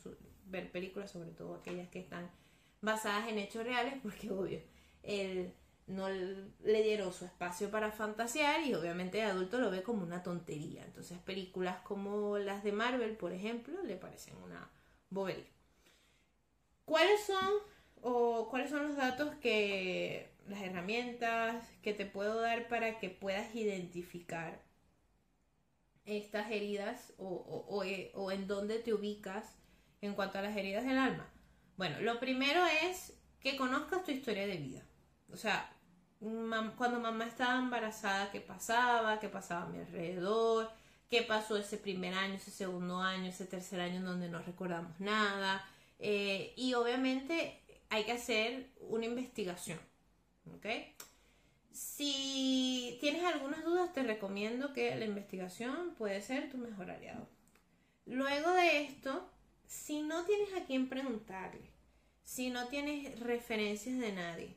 ver 0.46 0.72
películas, 0.72 1.12
sobre 1.12 1.32
todo 1.32 1.56
aquellas 1.56 1.90
que 1.90 2.00
están 2.00 2.30
basadas 2.82 3.28
en 3.28 3.38
hechos 3.38 3.64
reales, 3.64 3.96
porque 4.04 4.32
obvio, 4.32 4.62
él 5.04 5.54
no 5.88 6.08
le 6.08 6.84
dieron 6.84 7.12
su 7.12 7.26
espacio 7.26 7.72
para 7.72 7.92
fantasear 7.92 8.64
y 8.64 8.76
obviamente 8.76 9.20
el 9.20 9.30
adulto 9.32 9.60
lo 9.60 9.72
ve 9.72 9.82
como 9.82 10.04
una 10.04 10.22
tontería. 10.22 10.84
Entonces 10.86 11.18
películas 11.20 11.78
como 11.84 12.38
las 12.38 12.64
de 12.64 12.72
Marvel, 12.72 13.18
por 13.18 13.34
ejemplo, 13.34 13.82
le 13.84 13.96
parecen 13.96 14.36
una 14.38 14.70
bobería. 15.10 15.50
¿Cuáles 16.86 17.26
son 17.26 17.54
o 18.02 18.48
cuáles 18.50 18.70
son 18.70 18.88
los 18.88 18.96
datos 18.96 19.36
que 19.42 19.99
herramientas 20.80 21.64
que 21.82 21.94
te 21.94 22.06
puedo 22.06 22.42
dar 22.42 22.68
para 22.68 23.00
que 23.00 23.10
puedas 23.10 23.54
identificar 23.54 24.62
estas 26.06 26.50
heridas 26.52 27.14
o, 27.18 27.84
eh, 27.84 28.12
o, 28.16 28.32
en 28.32 28.48
dónde 28.48 28.80
te 28.80 28.94
ubicas 28.94 29.44
en 30.02 30.14
cuanto 30.14 30.40
a 30.40 30.42
las 30.42 30.56
heridas 30.56 30.86
del 30.86 30.98
alma. 30.98 31.30
Bueno, 31.78 32.00
lo 32.00 32.20
primero 32.20 32.62
es 32.84 33.14
que 33.40 33.58
conozcas 33.58 34.04
tu 34.04 34.12
historia 34.12 34.48
de 34.48 34.58
vida. 34.58 34.84
O 35.32 35.38
sea, 35.38 35.70
cuando 36.20 37.00
mamá 37.00 37.26
estaba 37.26 37.60
embarazada, 37.60 38.32
¿qué 38.32 38.42
pasaba? 38.42 39.20
¿Qué 39.20 39.30
pasaba 39.30 39.66
a 39.66 39.70
mi 39.70 39.80
alrededor? 39.80 40.72
¿Qué 41.10 41.22
pasó 41.24 41.58
ese 41.58 41.78
primer 41.78 42.14
año, 42.14 42.36
ese 42.36 42.52
segundo 42.52 43.00
año, 43.00 43.30
ese 43.30 43.46
tercer 43.46 43.82
año 43.82 43.98
en 43.98 44.06
donde 44.06 44.30
no 44.30 44.40
recordamos 44.40 45.00
nada? 45.00 45.66
Eh, 46.00 46.54
y 46.56 46.74
obviamente 46.74 47.62
hay 47.90 48.06
que 48.06 48.14
hacer 48.14 48.72
una 48.80 49.06
investigación. 49.06 49.80
¿Ok? 50.56 50.66
Si 51.72 52.98
tienes 53.00 53.24
algunas 53.24 53.64
dudas, 53.64 53.94
te 53.94 54.04
recomiendo 54.04 54.74
que 54.74 54.96
la 54.96 55.06
investigación 55.06 55.94
puede 55.98 56.22
ser 56.22 56.50
tu 56.50 56.58
mejor 56.58 56.92
aliado. 56.92 57.28
Luego 58.06 58.52
de 58.52 58.84
esto, 58.84 59.30
si 59.66 60.02
no 60.02 60.26
tienes 60.26 60.54
a 60.54 60.66
quién 60.66 60.90
preguntarle, 60.90 61.70
si 62.24 62.50
no 62.50 62.68
tienes 62.68 63.20
referencias 63.20 63.98
de 64.00 64.12
nadie, 64.12 64.56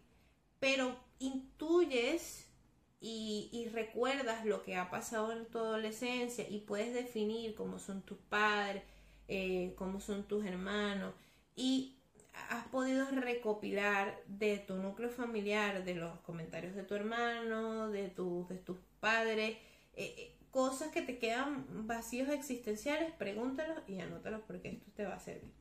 pero 0.59 0.96
intuyes 1.18 2.46
y, 3.00 3.68
recuerdas 3.72 4.44
lo 4.44 4.62
que 4.62 4.76
ha 4.76 4.88
pasado 4.90 5.33
en 5.33 5.46
tu 5.46 5.59
adolescencia 5.59 6.48
y 6.48 6.61
puedes 6.61 6.94
definir 6.94 7.55
cómo 7.55 7.78
son 7.78 8.02
tus 8.02 8.18
padres, 8.18 8.83
eh, 9.26 9.74
cómo 9.76 10.00
son 10.00 10.24
tus 10.24 10.44
hermanos 10.44 11.12
y 11.57 11.96
has 12.33 12.66
podido 12.68 13.07
recopilar 13.11 14.21
de 14.27 14.59
tu 14.59 14.77
núcleo 14.77 15.11
familiar, 15.11 15.85
de 15.85 15.95
los 15.95 16.18
comentarios 16.21 16.75
de 16.75 16.83
tu 16.83 16.95
hermano, 16.95 17.90
de, 17.90 18.09
de 18.09 18.59
tus 18.59 18.79
padres, 19.01 19.57
eh, 19.95 20.14
eh, 20.16 20.38
cosas 20.51 20.90
que 20.90 21.03
te 21.03 21.18
quedan 21.18 21.87
vacíos 21.87 22.29
existenciales, 22.29 23.12
pregúntalos 23.12 23.79
y 23.88 24.01
anótalos 24.01 24.42
porque 24.47 24.71
esto 24.71 24.90
te 24.95 25.05
va 25.05 25.14
a 25.14 25.21
servir. 25.21 25.53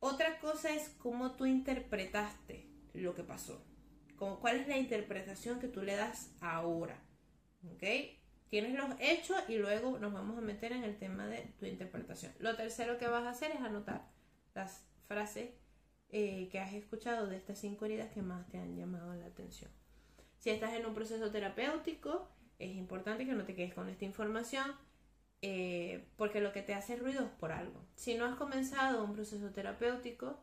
Otra 0.00 0.38
cosa 0.38 0.74
es 0.74 0.90
cómo 0.98 1.32
tú 1.32 1.46
interpretaste 1.46 2.66
lo 2.92 3.14
que 3.14 3.22
pasó. 3.22 3.64
Como, 4.16 4.38
¿Cuál 4.38 4.56
es 4.56 4.68
la 4.68 4.78
interpretación 4.78 5.60
que 5.60 5.68
tú 5.68 5.82
le 5.82 5.96
das 5.96 6.34
ahora? 6.40 6.98
¿Ok? 7.74 7.82
Tienes 8.50 8.74
los 8.74 8.90
hechos 9.00 9.36
y 9.48 9.56
luego 9.56 9.98
nos 9.98 10.12
vamos 10.12 10.38
a 10.38 10.42
meter 10.42 10.72
en 10.72 10.84
el 10.84 10.98
tema 10.98 11.26
de 11.26 11.54
tu 11.58 11.66
interpretación. 11.66 12.32
Lo 12.38 12.54
tercero 12.54 12.98
que 12.98 13.08
vas 13.08 13.24
a 13.24 13.30
hacer 13.30 13.50
es 13.50 13.60
anotar 13.60 14.06
las 14.54 14.84
frases 15.04 15.50
eh, 16.10 16.48
que 16.50 16.60
has 16.60 16.72
escuchado 16.74 17.26
de 17.26 17.36
estas 17.36 17.58
cinco 17.58 17.84
heridas 17.84 18.12
que 18.12 18.22
más 18.22 18.46
te 18.48 18.58
han 18.58 18.76
llamado 18.76 19.14
la 19.14 19.26
atención. 19.26 19.70
Si 20.38 20.50
estás 20.50 20.74
en 20.74 20.86
un 20.86 20.94
proceso 20.94 21.30
terapéutico, 21.30 22.28
es 22.58 22.76
importante 22.76 23.26
que 23.26 23.32
no 23.32 23.44
te 23.44 23.54
quedes 23.54 23.74
con 23.74 23.88
esta 23.88 24.04
información 24.04 24.72
eh, 25.42 26.06
porque 26.16 26.40
lo 26.40 26.52
que 26.52 26.62
te 26.62 26.74
hace 26.74 26.96
ruido 26.96 27.24
es 27.24 27.30
por 27.32 27.52
algo. 27.52 27.84
Si 27.96 28.14
no 28.14 28.24
has 28.24 28.36
comenzado 28.36 29.04
un 29.04 29.12
proceso 29.12 29.50
terapéutico, 29.50 30.38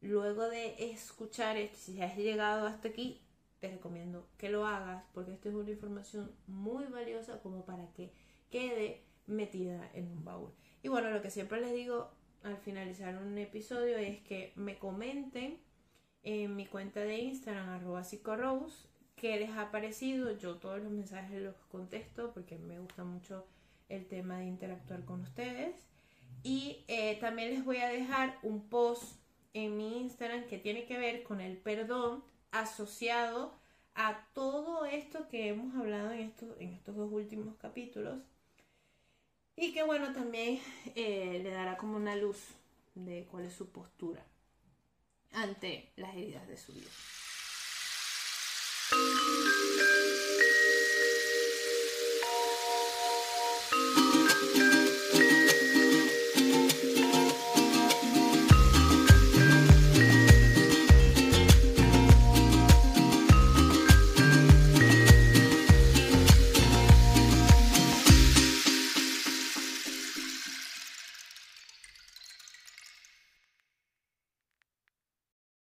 luego 0.00 0.48
de 0.48 0.92
escuchar 0.92 1.56
esto, 1.56 1.78
si 1.78 2.00
has 2.02 2.16
llegado 2.16 2.66
hasta 2.66 2.88
aquí, 2.88 3.22
te 3.60 3.70
recomiendo 3.70 4.28
que 4.36 4.50
lo 4.50 4.66
hagas 4.66 5.02
porque 5.14 5.32
esta 5.32 5.48
es 5.48 5.54
una 5.54 5.70
información 5.70 6.30
muy 6.46 6.84
valiosa 6.86 7.40
como 7.40 7.64
para 7.64 7.90
que 7.92 8.12
quede 8.50 9.02
metida 9.26 9.90
en 9.94 10.10
un 10.12 10.24
baúl. 10.24 10.52
Y 10.82 10.88
bueno, 10.88 11.10
lo 11.10 11.22
que 11.22 11.30
siempre 11.30 11.60
les 11.60 11.72
digo 11.72 12.12
al 12.42 12.56
finalizar 12.58 13.16
un 13.18 13.36
episodio 13.38 13.96
es 13.96 14.20
que 14.20 14.52
me 14.56 14.78
comenten 14.78 15.58
en 16.22 16.56
mi 16.56 16.66
cuenta 16.66 17.00
de 17.00 17.18
Instagram, 17.18 17.68
arroba 17.68 18.02
psicorose, 18.02 18.88
qué 19.16 19.38
les 19.38 19.50
ha 19.50 19.70
parecido. 19.70 20.36
Yo 20.36 20.56
todos 20.56 20.80
los 20.82 20.90
mensajes 20.92 21.42
los 21.42 21.54
contesto 21.70 22.32
porque 22.32 22.58
me 22.58 22.78
gusta 22.78 23.04
mucho 23.04 23.46
el 23.88 24.06
tema 24.06 24.38
de 24.38 24.46
interactuar 24.46 25.04
con 25.04 25.20
ustedes. 25.22 25.74
Y 26.42 26.84
eh, 26.88 27.16
también 27.20 27.50
les 27.50 27.64
voy 27.64 27.78
a 27.78 27.88
dejar 27.88 28.38
un 28.42 28.68
post 28.68 29.20
en 29.54 29.76
mi 29.76 30.00
Instagram 30.00 30.44
que 30.46 30.58
tiene 30.58 30.84
que 30.84 30.98
ver 30.98 31.22
con 31.22 31.40
el 31.40 31.56
perdón 31.56 32.22
asociado 32.50 33.54
a 33.94 34.26
todo 34.34 34.84
esto 34.84 35.28
que 35.28 35.48
hemos 35.48 35.74
hablado 35.74 36.12
en 36.12 36.20
estos, 36.20 36.60
en 36.60 36.74
estos 36.74 36.94
dos 36.94 37.10
últimos 37.10 37.56
capítulos. 37.56 38.18
Y 39.56 39.72
que 39.72 39.82
bueno, 39.82 40.12
también 40.12 40.60
eh, 40.94 41.40
le 41.42 41.50
dará 41.50 41.78
como 41.78 41.96
una 41.96 42.14
luz 42.14 42.36
de 42.94 43.26
cuál 43.30 43.46
es 43.46 43.54
su 43.54 43.70
postura 43.70 44.22
ante 45.32 45.92
las 45.96 46.14
heridas 46.14 46.46
de 46.46 46.56
su 46.56 46.72
vida. 46.72 46.90